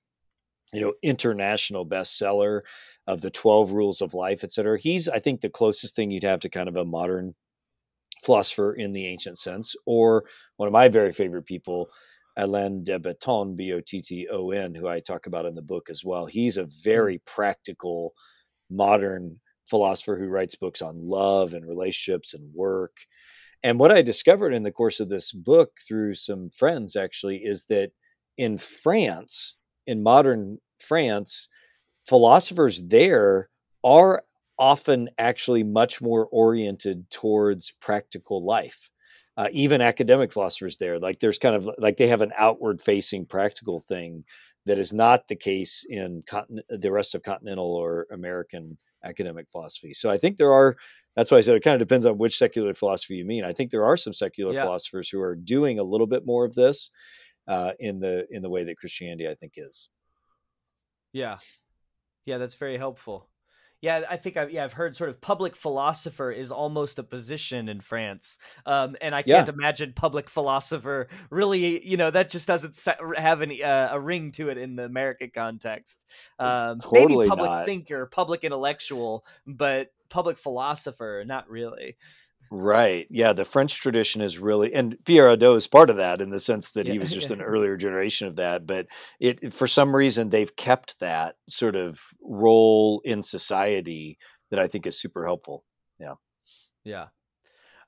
you 0.73 0.81
know, 0.81 0.93
international 1.03 1.85
bestseller 1.85 2.61
of 3.07 3.21
the 3.21 3.29
12 3.29 3.71
rules 3.71 4.01
of 4.01 4.13
life, 4.13 4.43
et 4.43 4.51
cetera. 4.51 4.79
He's, 4.79 5.07
I 5.07 5.19
think, 5.19 5.41
the 5.41 5.49
closest 5.49 5.95
thing 5.95 6.11
you'd 6.11 6.23
have 6.23 6.39
to 6.41 6.49
kind 6.49 6.67
of 6.67 6.75
a 6.75 6.85
modern 6.85 7.35
philosopher 8.23 8.73
in 8.73 8.93
the 8.93 9.05
ancient 9.05 9.37
sense, 9.37 9.75
or 9.85 10.25
one 10.57 10.67
of 10.67 10.73
my 10.73 10.87
very 10.87 11.11
favorite 11.11 11.45
people, 11.45 11.89
Alain 12.37 12.83
de 12.83 12.99
Botton, 12.99 13.55
B 13.55 13.71
O 13.73 13.79
T 13.79 14.01
T 14.01 14.27
O 14.31 14.49
N, 14.49 14.73
who 14.73 14.87
I 14.87 14.99
talk 14.99 15.27
about 15.27 15.45
in 15.45 15.55
the 15.55 15.61
book 15.61 15.89
as 15.89 16.03
well. 16.03 16.25
He's 16.25 16.57
a 16.57 16.63
hmm. 16.63 16.69
very 16.83 17.19
practical, 17.25 18.13
modern 18.69 19.39
philosopher 19.69 20.17
who 20.17 20.27
writes 20.27 20.55
books 20.55 20.81
on 20.81 21.07
love 21.07 21.53
and 21.53 21.65
relationships 21.65 22.33
and 22.33 22.53
work. 22.53 22.97
And 23.65 23.79
what 23.79 23.91
I 23.91 24.03
discovered 24.03 24.53
in 24.53 24.61
the 24.61 24.71
course 24.71 24.99
of 24.99 25.09
this 25.09 25.31
book 25.31 25.79
through 25.87 26.13
some 26.13 26.51
friends 26.51 26.95
actually 26.95 27.37
is 27.37 27.65
that 27.65 27.89
in 28.37 28.59
France, 28.59 29.55
in 29.87 30.03
modern 30.03 30.59
France, 30.79 31.49
philosophers 32.07 32.83
there 32.85 33.49
are 33.83 34.23
often 34.59 35.09
actually 35.17 35.63
much 35.63 35.99
more 35.99 36.27
oriented 36.27 37.09
towards 37.09 37.73
practical 37.81 38.45
life. 38.45 38.91
Uh, 39.35 39.47
even 39.51 39.81
academic 39.81 40.31
philosophers 40.31 40.77
there, 40.77 40.99
like 40.99 41.19
there's 41.19 41.39
kind 41.39 41.55
of 41.55 41.67
like 41.79 41.97
they 41.97 42.07
have 42.07 42.21
an 42.21 42.33
outward 42.37 42.79
facing 42.79 43.25
practical 43.25 43.79
thing 43.79 44.23
that 44.67 44.77
is 44.77 44.93
not 44.93 45.27
the 45.27 45.35
case 45.35 45.83
in 45.89 46.21
continent, 46.27 46.67
the 46.69 46.91
rest 46.91 47.15
of 47.15 47.23
continental 47.23 47.73
or 47.73 48.05
American 48.11 48.77
academic 49.05 49.47
philosophy. 49.51 49.93
So 49.93 50.09
I 50.09 50.17
think 50.17 50.37
there 50.37 50.51
are. 50.51 50.75
That's 51.15 51.31
why 51.31 51.37
I 51.37 51.41
said 51.41 51.55
it 51.55 51.63
kind 51.63 51.81
of 51.81 51.87
depends 51.87 52.05
on 52.05 52.17
which 52.17 52.37
secular 52.37 52.73
philosophy 52.73 53.15
you 53.15 53.25
mean. 53.25 53.45
I 53.45 53.53
think 53.53 53.71
there 53.71 53.85
are 53.85 53.95
some 53.95 54.13
secular 54.13 54.53
yeah. 54.53 54.63
philosophers 54.63 55.07
who 55.07 55.21
are 55.21 55.35
doing 55.35 55.79
a 55.79 55.83
little 55.83 56.07
bit 56.07 56.25
more 56.25 56.43
of 56.43 56.53
this 56.55 56.91
uh, 57.47 57.71
in 57.79 57.99
the 57.99 58.27
in 58.31 58.41
the 58.41 58.49
way 58.49 58.63
that 58.65 58.77
Christianity 58.77 59.27
I 59.29 59.35
think 59.35 59.53
is. 59.55 59.89
Yeah, 61.13 61.37
yeah, 62.25 62.37
that's 62.37 62.55
very 62.55 62.77
helpful. 62.77 63.29
Yeah, 63.85 64.01
I 64.09 64.17
think 64.17 64.35
I've 64.35 64.49
yeah 64.49 64.63
I've 64.63 64.73
heard 64.73 64.97
sort 64.97 65.11
of 65.11 65.21
public 65.21 65.55
philosopher 65.55 66.31
is 66.31 66.51
almost 66.51 66.97
a 66.97 67.03
position 67.03 67.69
in 67.69 67.81
France, 67.81 68.39
um, 68.65 68.95
and 68.99 69.13
I 69.13 69.21
can't 69.21 69.47
yeah. 69.47 69.53
imagine 69.53 69.93
public 69.95 70.27
philosopher 70.27 71.07
really. 71.29 71.87
You 71.87 71.95
know 71.95 72.09
that 72.09 72.29
just 72.29 72.47
doesn't 72.47 72.75
have 73.15 73.43
any 73.43 73.63
uh, 73.63 73.95
a 73.95 73.99
ring 73.99 74.31
to 74.33 74.49
it 74.49 74.57
in 74.57 74.75
the 74.75 74.85
American 74.85 75.29
context. 75.29 76.03
Um, 76.39 76.79
totally 76.79 77.15
maybe 77.15 77.29
public 77.29 77.51
not. 77.51 77.65
thinker, 77.65 78.07
public 78.07 78.43
intellectual, 78.43 79.23
but 79.45 79.91
public 80.09 80.39
philosopher, 80.39 81.23
not 81.23 81.47
really. 81.47 81.97
Right. 82.57 83.05
Yeah. 83.09 83.33
The 83.33 83.43
French 83.43 83.81
tradition 83.81 84.21
is 84.21 84.39
really, 84.39 84.73
and 84.73 84.97
Pierre 85.03 85.27
Hadot 85.27 85.57
is 85.57 85.67
part 85.67 85.89
of 85.89 85.97
that 85.97 86.21
in 86.21 86.29
the 86.29 86.39
sense 86.39 86.71
that 86.71 86.85
yeah. 86.85 86.93
he 86.93 86.99
was 87.05 87.11
just 87.11 87.29
an 87.29 87.41
earlier 87.41 87.75
generation 87.75 88.27
of 88.27 88.37
that. 88.37 88.65
But 88.65 88.87
it, 89.19 89.53
for 89.53 89.67
some 89.67 89.93
reason, 89.93 90.29
they've 90.29 90.55
kept 90.55 90.97
that 91.01 91.35
sort 91.49 91.75
of 91.75 91.99
role 92.21 93.01
in 93.03 93.21
society 93.21 94.17
that 94.51 94.59
I 94.59 94.67
think 94.67 94.87
is 94.87 94.97
super 94.97 95.25
helpful. 95.25 95.65
Yeah. 95.99 96.13
Yeah. 96.85 97.07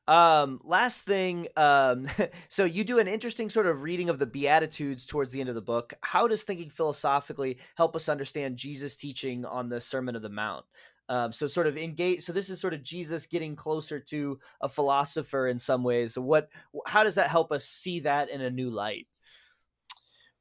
Um, 0.05 0.59
last 0.65 1.05
thing, 1.05 1.47
um, 1.55 2.07
so 2.49 2.65
you 2.65 2.83
do 2.83 2.99
an 2.99 3.07
interesting 3.07 3.49
sort 3.49 3.67
of 3.67 3.83
reading 3.83 4.09
of 4.09 4.19
the 4.19 4.25
Beatitudes 4.25 5.05
towards 5.05 5.31
the 5.31 5.39
end 5.39 5.49
of 5.49 5.55
the 5.55 5.61
book. 5.61 5.93
How 6.01 6.27
does 6.27 6.43
thinking 6.43 6.69
philosophically 6.69 7.57
help 7.75 7.95
us 7.95 8.09
understand 8.09 8.57
Jesus' 8.57 8.97
teaching 8.97 9.45
on 9.45 9.69
the 9.69 9.79
Sermon 9.79 10.15
of 10.15 10.21
the 10.21 10.29
Mount? 10.29 10.65
Um, 11.09 11.31
so 11.31 11.47
sort 11.47 11.67
of 11.67 11.77
engage. 11.77 12.21
So 12.21 12.33
this 12.33 12.49
is 12.49 12.59
sort 12.59 12.73
of 12.73 12.83
Jesus 12.83 13.25
getting 13.25 13.55
closer 13.55 13.99
to 13.99 14.39
a 14.61 14.67
philosopher 14.67 15.47
in 15.47 15.57
some 15.57 15.83
ways. 15.83 16.13
So 16.13 16.21
what? 16.21 16.49
How 16.85 17.03
does 17.03 17.15
that 17.15 17.29
help 17.29 17.51
us 17.51 17.65
see 17.65 18.01
that 18.01 18.29
in 18.29 18.41
a 18.41 18.49
new 18.49 18.69
light? 18.69 19.07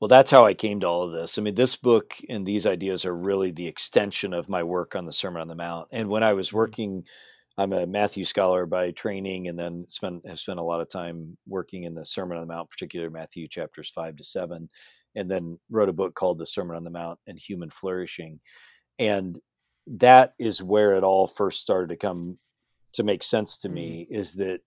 Well, 0.01 0.09
that's 0.09 0.31
how 0.31 0.45
I 0.45 0.53
came 0.53 0.81
to 0.81 0.87
all 0.87 1.05
of 1.05 1.13
this. 1.13 1.39
I 1.39 1.43
mean, 1.43 1.55
this 1.55 1.75
book 1.75 2.15
and 2.29 2.47
these 2.47 2.67
ideas 2.67 3.07
are 3.07 3.17
really 3.17 3.51
the 3.51 3.67
extension 3.67 4.35
of 4.35 4.49
my 4.49 4.63
work 4.63 4.95
on 4.95 5.07
the 5.07 5.13
Sermon 5.13 5.41
on 5.41 5.49
the 5.49 5.55
Mount. 5.55 5.89
And 5.91 6.09
when 6.09 6.23
I 6.23 6.35
was 6.35 6.49
mm-hmm. 6.49 6.57
working 6.57 7.05
I'm 7.59 7.73
a 7.73 7.87
Matthew 7.87 8.25
scholar 8.25 8.67
by 8.67 8.91
training, 8.91 9.49
and 9.49 9.59
then 9.59 9.87
spent 9.89 10.27
have 10.27 10.39
spent 10.39 10.59
a 10.59 10.63
lot 10.63 10.83
of 10.83 10.91
time 10.91 11.37
working 11.47 11.85
in 11.85 11.95
the 11.95 12.05
Sermon 12.05 12.37
on 12.37 12.47
the 12.47 12.53
Mount, 12.53 12.69
particular 12.69 13.09
Matthew 13.09 13.49
chapters 13.49 13.91
five 13.95 14.17
to 14.17 14.25
seven, 14.25 14.69
and 15.15 15.31
then 15.31 15.59
wrote 15.71 15.89
a 15.89 15.95
book 15.95 16.15
called 16.15 16.39
The 16.39 16.47
Sermon 16.47 16.77
on 16.77 16.85
the 16.85 16.91
Mount 16.91 17.19
and 17.27 17.39
Human 17.39 17.71
Flourishing, 17.71 18.41
and 18.99 19.41
that 19.87 20.35
is 20.39 20.63
where 20.63 20.95
it 20.95 21.05
all 21.05 21.27
first 21.27 21.61
started 21.61 21.89
to 21.89 21.97
come 21.97 22.39
to 22.95 23.03
make 23.03 23.23
sense 23.23 23.59
to 23.59 23.69
mm-hmm. 23.69 23.75
me. 23.75 24.07
Is 24.11 24.35
that 24.35 24.61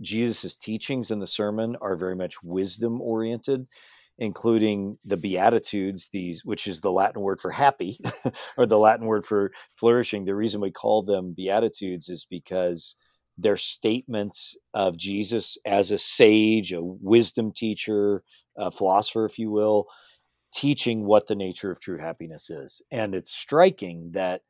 Jesus' 0.00 0.56
teachings 0.56 1.10
in 1.10 1.18
the 1.18 1.26
sermon 1.26 1.76
are 1.80 1.96
very 1.96 2.16
much 2.16 2.42
wisdom 2.42 3.00
oriented, 3.00 3.66
including 4.18 4.98
the 5.04 5.16
beatitudes 5.16 6.08
these 6.12 6.44
which 6.44 6.66
is 6.66 6.80
the 6.80 6.90
latin 6.90 7.22
word 7.22 7.40
for 7.40 7.50
happy 7.50 7.98
or 8.58 8.66
the 8.66 8.78
latin 8.78 9.06
word 9.06 9.24
for 9.24 9.52
flourishing 9.76 10.24
the 10.24 10.34
reason 10.34 10.60
we 10.60 10.70
call 10.70 11.02
them 11.02 11.32
beatitudes 11.36 12.08
is 12.08 12.26
because 12.28 12.96
they're 13.38 13.56
statements 13.56 14.56
of 14.74 14.96
jesus 14.96 15.56
as 15.64 15.92
a 15.92 15.98
sage 15.98 16.72
a 16.72 16.82
wisdom 16.82 17.52
teacher 17.52 18.22
a 18.56 18.70
philosopher 18.70 19.24
if 19.24 19.38
you 19.38 19.50
will 19.50 19.86
teaching 20.52 21.04
what 21.04 21.28
the 21.28 21.36
nature 21.36 21.70
of 21.70 21.78
true 21.78 21.98
happiness 21.98 22.50
is 22.50 22.82
and 22.90 23.14
it's 23.14 23.32
striking 23.32 24.10
that 24.10 24.42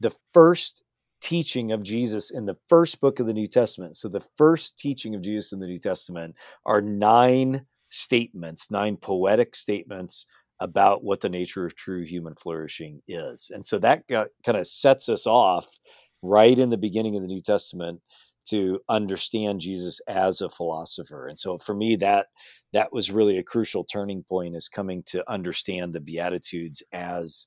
the 0.00 0.14
first 0.32 0.82
teaching 1.20 1.72
of 1.72 1.82
Jesus 1.82 2.30
in 2.30 2.44
the 2.44 2.56
first 2.68 3.00
book 3.00 3.20
of 3.20 3.26
the 3.26 3.32
New 3.32 3.46
Testament. 3.46 3.96
So 3.96 4.08
the 4.08 4.24
first 4.36 4.78
teaching 4.78 5.14
of 5.14 5.22
Jesus 5.22 5.52
in 5.52 5.58
the 5.58 5.66
New 5.66 5.78
Testament 5.78 6.34
are 6.66 6.82
nine 6.82 7.66
statements, 7.90 8.70
nine 8.70 8.96
poetic 8.96 9.56
statements 9.56 10.26
about 10.60 11.04
what 11.04 11.20
the 11.20 11.28
nature 11.28 11.66
of 11.66 11.74
true 11.74 12.04
human 12.04 12.34
flourishing 12.34 13.00
is. 13.08 13.50
And 13.54 13.64
so 13.64 13.78
that 13.78 14.06
kind 14.08 14.28
of 14.46 14.66
sets 14.66 15.08
us 15.08 15.26
off 15.26 15.68
right 16.22 16.58
in 16.58 16.70
the 16.70 16.76
beginning 16.76 17.16
of 17.16 17.22
the 17.22 17.28
New 17.28 17.42
Testament 17.42 18.00
to 18.48 18.78
understand 18.88 19.60
Jesus 19.60 20.00
as 20.06 20.40
a 20.40 20.48
philosopher. 20.48 21.26
And 21.26 21.38
so 21.38 21.58
for 21.58 21.74
me 21.74 21.96
that 21.96 22.28
that 22.72 22.92
was 22.92 23.10
really 23.10 23.38
a 23.38 23.42
crucial 23.42 23.84
turning 23.84 24.22
point 24.22 24.54
is 24.54 24.68
coming 24.68 25.02
to 25.06 25.28
understand 25.30 25.92
the 25.92 26.00
beatitudes 26.00 26.82
as 26.92 27.46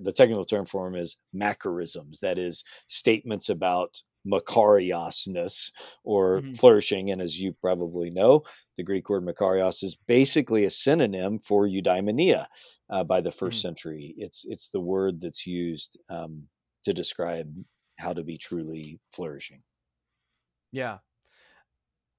the 0.00 0.12
technical 0.12 0.44
term 0.44 0.66
for 0.66 0.84
them 0.90 1.00
is 1.00 1.16
macarisms 1.34 2.20
that 2.20 2.38
is 2.38 2.64
statements 2.88 3.48
about 3.48 4.00
makariosness 4.26 5.70
or 6.04 6.40
mm-hmm. 6.40 6.52
flourishing. 6.54 7.10
And 7.10 7.20
as 7.22 7.38
you 7.38 7.54
probably 7.60 8.10
know, 8.10 8.42
the 8.76 8.82
Greek 8.82 9.08
word 9.08 9.24
makarios 9.24 9.82
is 9.82 9.96
basically 10.06 10.64
a 10.64 10.70
synonym 10.70 11.38
for 11.38 11.66
eudaimonia 11.66 12.46
uh, 12.90 13.04
by 13.04 13.20
the 13.20 13.30
1st 13.30 13.36
mm-hmm. 13.36 13.58
century. 13.58 14.14
It's 14.18 14.44
it's 14.48 14.70
the 14.70 14.80
word 14.80 15.20
that's 15.20 15.46
used 15.46 15.98
um, 16.08 16.44
to 16.84 16.92
describe 16.92 17.52
how 17.98 18.12
to 18.12 18.22
be 18.22 18.38
truly 18.38 18.98
flourishing. 19.12 19.62
Yeah, 20.72 20.98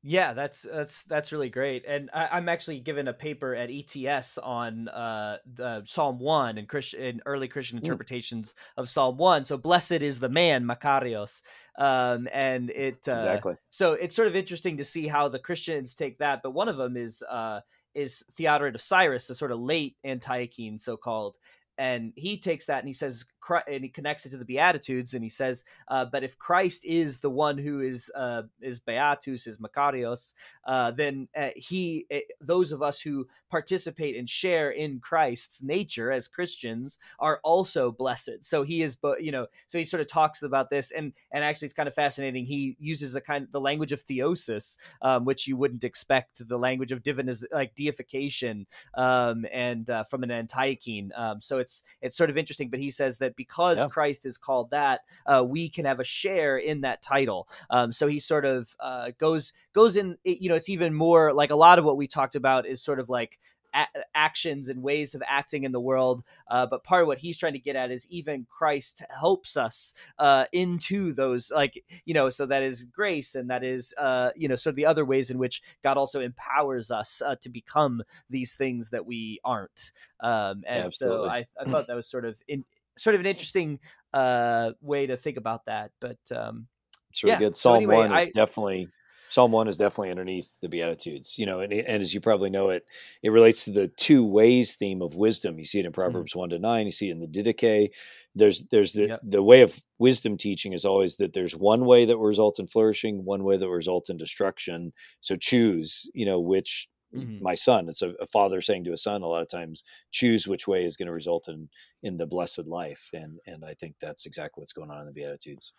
yeah, 0.03 0.33
that's 0.33 0.63
that's 0.63 1.03
that's 1.03 1.31
really 1.31 1.49
great, 1.49 1.85
and 1.87 2.09
I, 2.11 2.37
am 2.39 2.49
actually 2.49 2.79
given 2.79 3.07
a 3.07 3.13
paper 3.13 3.53
at 3.53 3.69
ETS 3.69 4.39
on 4.39 4.87
uh, 4.87 5.37
the 5.53 5.83
Psalm 5.85 6.17
one 6.17 6.57
and 6.57 6.67
Christian 6.67 7.21
early 7.27 7.47
Christian 7.47 7.77
interpretations 7.77 8.55
of 8.77 8.89
Psalm 8.89 9.17
one. 9.17 9.43
So, 9.43 9.57
blessed 9.57 9.91
is 9.91 10.19
the 10.19 10.29
man, 10.29 10.65
Makarios, 10.65 11.43
um, 11.77 12.27
and 12.33 12.71
it 12.71 13.07
uh, 13.07 13.13
exactly. 13.13 13.55
So 13.69 13.93
it's 13.93 14.15
sort 14.15 14.27
of 14.27 14.35
interesting 14.35 14.77
to 14.77 14.83
see 14.83 15.07
how 15.07 15.27
the 15.27 15.39
Christians 15.39 15.93
take 15.93 16.17
that, 16.17 16.41
but 16.41 16.51
one 16.51 16.67
of 16.67 16.77
them 16.77 16.97
is 16.97 17.21
uh, 17.29 17.61
is 17.93 18.23
Theodoret 18.31 18.73
of 18.73 18.81
Cyrus, 18.81 19.27
the 19.27 19.35
sort 19.35 19.51
of 19.51 19.59
late 19.59 19.97
Antiochene, 20.03 20.81
so 20.81 20.97
called, 20.97 21.37
and 21.81 22.13
he 22.15 22.37
takes 22.37 22.65
that 22.67 22.79
and 22.79 22.87
he 22.87 22.93
says 22.93 23.25
and 23.67 23.83
he 23.83 23.89
connects 23.89 24.25
it 24.25 24.29
to 24.29 24.37
the 24.37 24.45
beatitudes 24.45 25.13
and 25.15 25.23
he 25.23 25.29
says 25.29 25.63
uh, 25.87 26.05
but 26.05 26.23
if 26.23 26.37
christ 26.37 26.85
is 26.85 27.19
the 27.19 27.29
one 27.29 27.57
who 27.57 27.81
is 27.81 28.11
uh, 28.15 28.43
is 28.61 28.79
beatus 28.79 29.47
is 29.47 29.57
makarios 29.57 30.35
uh, 30.67 30.91
then 30.91 31.27
uh, 31.35 31.49
he 31.55 32.05
eh, 32.11 32.21
those 32.39 32.71
of 32.71 32.81
us 32.81 33.01
who 33.01 33.27
participate 33.49 34.15
and 34.15 34.29
share 34.29 34.69
in 34.69 34.99
christ's 34.99 35.63
nature 35.63 36.11
as 36.11 36.27
christians 36.27 36.99
are 37.19 37.39
also 37.43 37.91
blessed. 37.91 38.43
So 38.43 38.63
he 38.63 38.81
is 38.81 38.95
but 38.95 39.23
you 39.23 39.31
know 39.31 39.47
so 39.67 39.77
he 39.77 39.83
sort 39.83 40.01
of 40.01 40.07
talks 40.07 40.43
about 40.43 40.69
this 40.69 40.91
and 40.91 41.13
and 41.31 41.43
actually 41.43 41.67
it's 41.67 41.73
kind 41.73 41.87
of 41.87 41.93
fascinating. 41.93 42.45
He 42.45 42.75
uses 42.79 43.15
a 43.15 43.21
kind 43.21 43.45
of 43.45 43.51
the 43.51 43.61
language 43.61 43.91
of 43.91 44.01
theosis 44.01 44.77
um, 45.01 45.25
which 45.25 45.47
you 45.47 45.57
wouldn't 45.57 45.83
expect 45.83 46.47
the 46.47 46.57
language 46.57 46.91
of 46.91 47.03
diviniz 47.03 47.43
like 47.51 47.75
deification 47.75 48.65
um, 48.95 49.45
and 49.51 49.89
uh, 49.89 50.03
from 50.03 50.23
an 50.23 50.29
antiochene 50.29 51.09
um, 51.17 51.41
so 51.41 51.59
it's 51.59 51.70
it's 52.01 52.17
sort 52.17 52.29
of 52.29 52.37
interesting 52.37 52.69
but 52.69 52.79
he 52.79 52.89
says 52.89 53.17
that 53.17 53.35
because 53.35 53.79
yeah. 53.79 53.87
Christ 53.87 54.25
is 54.25 54.37
called 54.37 54.71
that, 54.71 55.01
uh, 55.25 55.43
we 55.45 55.69
can 55.69 55.85
have 55.85 55.99
a 55.99 56.03
share 56.03 56.57
in 56.57 56.81
that 56.81 57.01
title. 57.01 57.47
Um, 57.69 57.91
so 57.91 58.07
he 58.07 58.19
sort 58.19 58.45
of 58.45 58.75
uh, 58.79 59.11
goes 59.17 59.53
goes 59.73 59.97
in. 59.97 60.17
You 60.23 60.49
know, 60.49 60.55
it's 60.55 60.69
even 60.69 60.93
more 60.93 61.33
like 61.33 61.51
a 61.51 61.55
lot 61.55 61.79
of 61.79 61.85
what 61.85 61.97
we 61.97 62.07
talked 62.07 62.35
about 62.35 62.65
is 62.65 62.81
sort 62.81 62.99
of 62.99 63.09
like 63.09 63.39
a- 63.73 63.87
actions 64.15 64.69
and 64.69 64.81
ways 64.81 65.15
of 65.15 65.23
acting 65.27 65.63
in 65.63 65.71
the 65.71 65.79
world. 65.79 66.23
Uh, 66.49 66.65
but 66.65 66.83
part 66.83 67.01
of 67.01 67.07
what 67.07 67.17
he's 67.17 67.37
trying 67.37 67.53
to 67.53 67.59
get 67.59 67.75
at 67.75 67.91
is 67.91 68.07
even 68.09 68.45
Christ 68.49 69.03
helps 69.09 69.57
us 69.57 69.93
uh, 70.19 70.45
into 70.51 71.13
those, 71.13 71.51
like, 71.51 71.83
you 72.05 72.13
know, 72.13 72.29
so 72.29 72.45
that 72.45 72.63
is 72.63 72.83
grace 72.85 73.35
and 73.35 73.49
that 73.49 73.63
is, 73.63 73.93
uh, 73.97 74.31
you 74.35 74.47
know, 74.47 74.55
sort 74.55 74.71
of 74.71 74.75
the 74.77 74.85
other 74.85 75.05
ways 75.05 75.29
in 75.29 75.37
which 75.37 75.61
God 75.83 75.97
also 75.97 76.21
empowers 76.21 76.91
us 76.91 77.21
uh, 77.21 77.35
to 77.41 77.49
become 77.49 78.01
these 78.29 78.55
things 78.55 78.89
that 78.89 79.05
we 79.05 79.39
aren't. 79.43 79.91
Um, 80.19 80.63
and 80.67 80.85
Absolutely. 80.85 81.27
so 81.27 81.31
I, 81.31 81.45
I 81.59 81.65
thought 81.71 81.87
that 81.87 81.95
was 81.95 82.07
sort 82.07 82.25
of 82.25 82.41
in, 82.47 82.63
sort 82.97 83.15
of 83.15 83.21
an 83.21 83.27
interesting 83.27 83.79
uh, 84.13 84.71
way 84.81 85.07
to 85.07 85.17
think 85.17 85.37
about 85.37 85.65
that. 85.65 85.91
But 85.99 86.19
um, 86.35 86.67
it's 87.09 87.23
really 87.23 87.33
yeah. 87.33 87.39
good. 87.39 87.55
Psalm 87.55 87.73
so 87.73 87.77
anyway, 87.77 87.95
one 87.95 88.17
is 88.17 88.27
I, 88.27 88.31
definitely 88.31 88.87
Psalm 89.31 89.53
one 89.53 89.69
is 89.69 89.77
definitely 89.77 90.11
underneath 90.11 90.51
the 90.61 90.67
Beatitudes. 90.67 91.37
You 91.37 91.45
know, 91.45 91.61
and, 91.61 91.71
and 91.71 92.03
as 92.03 92.13
you 92.13 92.19
probably 92.19 92.49
know, 92.49 92.69
it 92.69 92.85
it 93.23 93.29
relates 93.29 93.63
to 93.63 93.71
the 93.71 93.87
two 93.87 94.25
ways 94.25 94.75
theme 94.75 95.01
of 95.01 95.15
wisdom. 95.15 95.57
You 95.57 95.65
see 95.65 95.79
it 95.79 95.85
in 95.85 95.91
mm-hmm. 95.91 96.01
Proverbs 96.01 96.31
mm-hmm. 96.31 96.39
one 96.39 96.49
to 96.49 96.59
nine. 96.59 96.85
You 96.85 96.91
see 96.91 97.07
it 97.07 97.13
in 97.13 97.21
the 97.21 97.27
Didache. 97.27 97.91
There's 98.35 98.65
there's 98.71 98.91
the 98.91 99.07
yep. 99.07 99.21
the 99.23 99.41
way 99.41 99.61
of 99.61 99.79
wisdom 99.99 100.37
teaching 100.37 100.73
is 100.73 100.83
always 100.83 101.15
that 101.15 101.31
there's 101.31 101.55
one 101.55 101.85
way 101.85 102.03
that 102.03 102.17
will 102.17 102.25
result 102.25 102.59
in 102.59 102.67
flourishing, 102.67 103.23
one 103.23 103.45
way 103.45 103.55
that 103.55 103.65
will 103.65 103.73
result 103.73 104.09
in 104.09 104.17
destruction. 104.17 104.91
So 105.21 105.37
choose, 105.37 106.09
you 106.13 106.25
know, 106.25 106.41
which 106.41 106.89
mm-hmm. 107.15 107.41
my 107.41 107.55
son. 107.55 107.87
It's 107.87 108.01
a, 108.01 108.09
a, 108.19 108.27
father 108.27 108.59
saying 108.59 108.83
to 108.83 108.93
a 108.93 108.97
son 108.97 109.21
a 109.21 109.27
lot 109.27 109.41
of 109.41 109.49
times, 109.49 109.85
choose 110.11 110.45
which 110.45 110.67
way 110.67 110.83
is 110.83 110.97
going 110.97 111.07
to 111.07 111.13
result 111.13 111.47
in 111.47 111.69
in 112.03 112.17
the 112.17 112.27
blessed 112.27 112.67
life. 112.67 113.09
And 113.13 113.39
and 113.47 113.63
I 113.63 113.75
think 113.75 113.95
that's 114.01 114.25
exactly 114.25 114.59
what's 114.59 114.73
going 114.73 114.91
on 114.91 114.99
in 114.99 115.05
the 115.05 115.13
Beatitudes. 115.13 115.71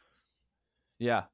Yeah. 0.99 1.25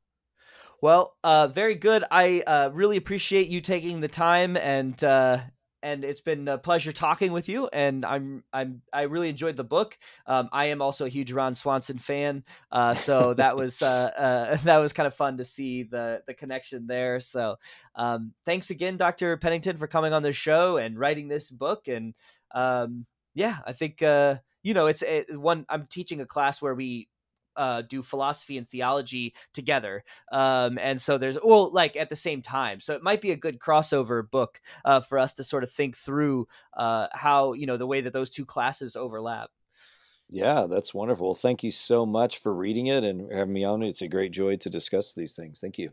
Well, 0.80 1.16
uh, 1.24 1.48
very 1.48 1.74
good. 1.74 2.04
I 2.10 2.42
uh, 2.46 2.70
really 2.72 2.96
appreciate 2.96 3.48
you 3.48 3.60
taking 3.60 4.00
the 4.00 4.08
time 4.08 4.56
and 4.56 5.02
uh, 5.02 5.38
and 5.82 6.04
it's 6.04 6.20
been 6.20 6.48
a 6.48 6.58
pleasure 6.58 6.92
talking 6.92 7.32
with 7.32 7.48
you. 7.48 7.68
And 7.68 8.04
I'm 8.04 8.44
I'm 8.52 8.82
I 8.92 9.02
really 9.02 9.28
enjoyed 9.28 9.56
the 9.56 9.64
book. 9.64 9.96
Um, 10.26 10.48
I 10.52 10.66
am 10.66 10.82
also 10.82 11.06
a 11.06 11.08
huge 11.08 11.32
Ron 11.32 11.54
Swanson 11.54 11.98
fan, 11.98 12.44
uh, 12.72 12.94
so 12.94 13.34
that 13.34 13.56
was 13.56 13.82
uh, 13.82 14.10
uh, 14.16 14.56
that 14.64 14.78
was 14.78 14.92
kind 14.92 15.06
of 15.06 15.14
fun 15.14 15.38
to 15.38 15.44
see 15.44 15.84
the 15.84 16.22
the 16.26 16.34
connection 16.34 16.86
there. 16.86 17.20
So 17.20 17.56
um, 17.94 18.32
thanks 18.44 18.70
again, 18.70 18.96
Dr. 18.96 19.36
Pennington, 19.36 19.76
for 19.76 19.86
coming 19.86 20.12
on 20.12 20.22
the 20.22 20.32
show 20.32 20.76
and 20.76 20.98
writing 20.98 21.28
this 21.28 21.50
book. 21.50 21.88
And 21.88 22.14
um, 22.54 23.06
yeah, 23.34 23.58
I 23.66 23.72
think 23.72 24.00
you 24.00 24.74
know 24.74 24.86
it's 24.86 25.02
it, 25.02 25.38
one. 25.38 25.66
I'm 25.68 25.86
teaching 25.86 26.20
a 26.20 26.26
class 26.26 26.60
where 26.60 26.74
we 26.74 27.08
uh, 27.58 27.82
do 27.82 28.02
philosophy 28.02 28.56
and 28.56 28.66
theology 28.66 29.34
together. 29.52 30.04
Um, 30.32 30.78
and 30.78 31.02
so 31.02 31.18
there's, 31.18 31.36
well, 31.44 31.70
like 31.70 31.96
at 31.96 32.08
the 32.08 32.16
same 32.16 32.40
time. 32.40 32.80
So 32.80 32.94
it 32.94 33.02
might 33.02 33.20
be 33.20 33.32
a 33.32 33.36
good 33.36 33.58
crossover 33.58 34.28
book 34.28 34.60
uh, 34.84 35.00
for 35.00 35.18
us 35.18 35.34
to 35.34 35.44
sort 35.44 35.64
of 35.64 35.70
think 35.70 35.96
through 35.96 36.48
uh, 36.76 37.08
how, 37.12 37.52
you 37.52 37.66
know, 37.66 37.76
the 37.76 37.86
way 37.86 38.00
that 38.00 38.12
those 38.12 38.30
two 38.30 38.46
classes 38.46 38.96
overlap. 38.96 39.50
Yeah, 40.30 40.66
that's 40.68 40.94
wonderful. 40.94 41.34
Thank 41.34 41.62
you 41.62 41.70
so 41.70 42.04
much 42.06 42.38
for 42.38 42.54
reading 42.54 42.86
it 42.86 43.02
and 43.02 43.32
having 43.32 43.52
me 43.52 43.64
on. 43.64 43.82
It's 43.82 44.02
a 44.02 44.08
great 44.08 44.30
joy 44.30 44.56
to 44.58 44.70
discuss 44.70 45.14
these 45.14 45.34
things. 45.34 45.60
Thank 45.60 45.78
you. 45.78 45.90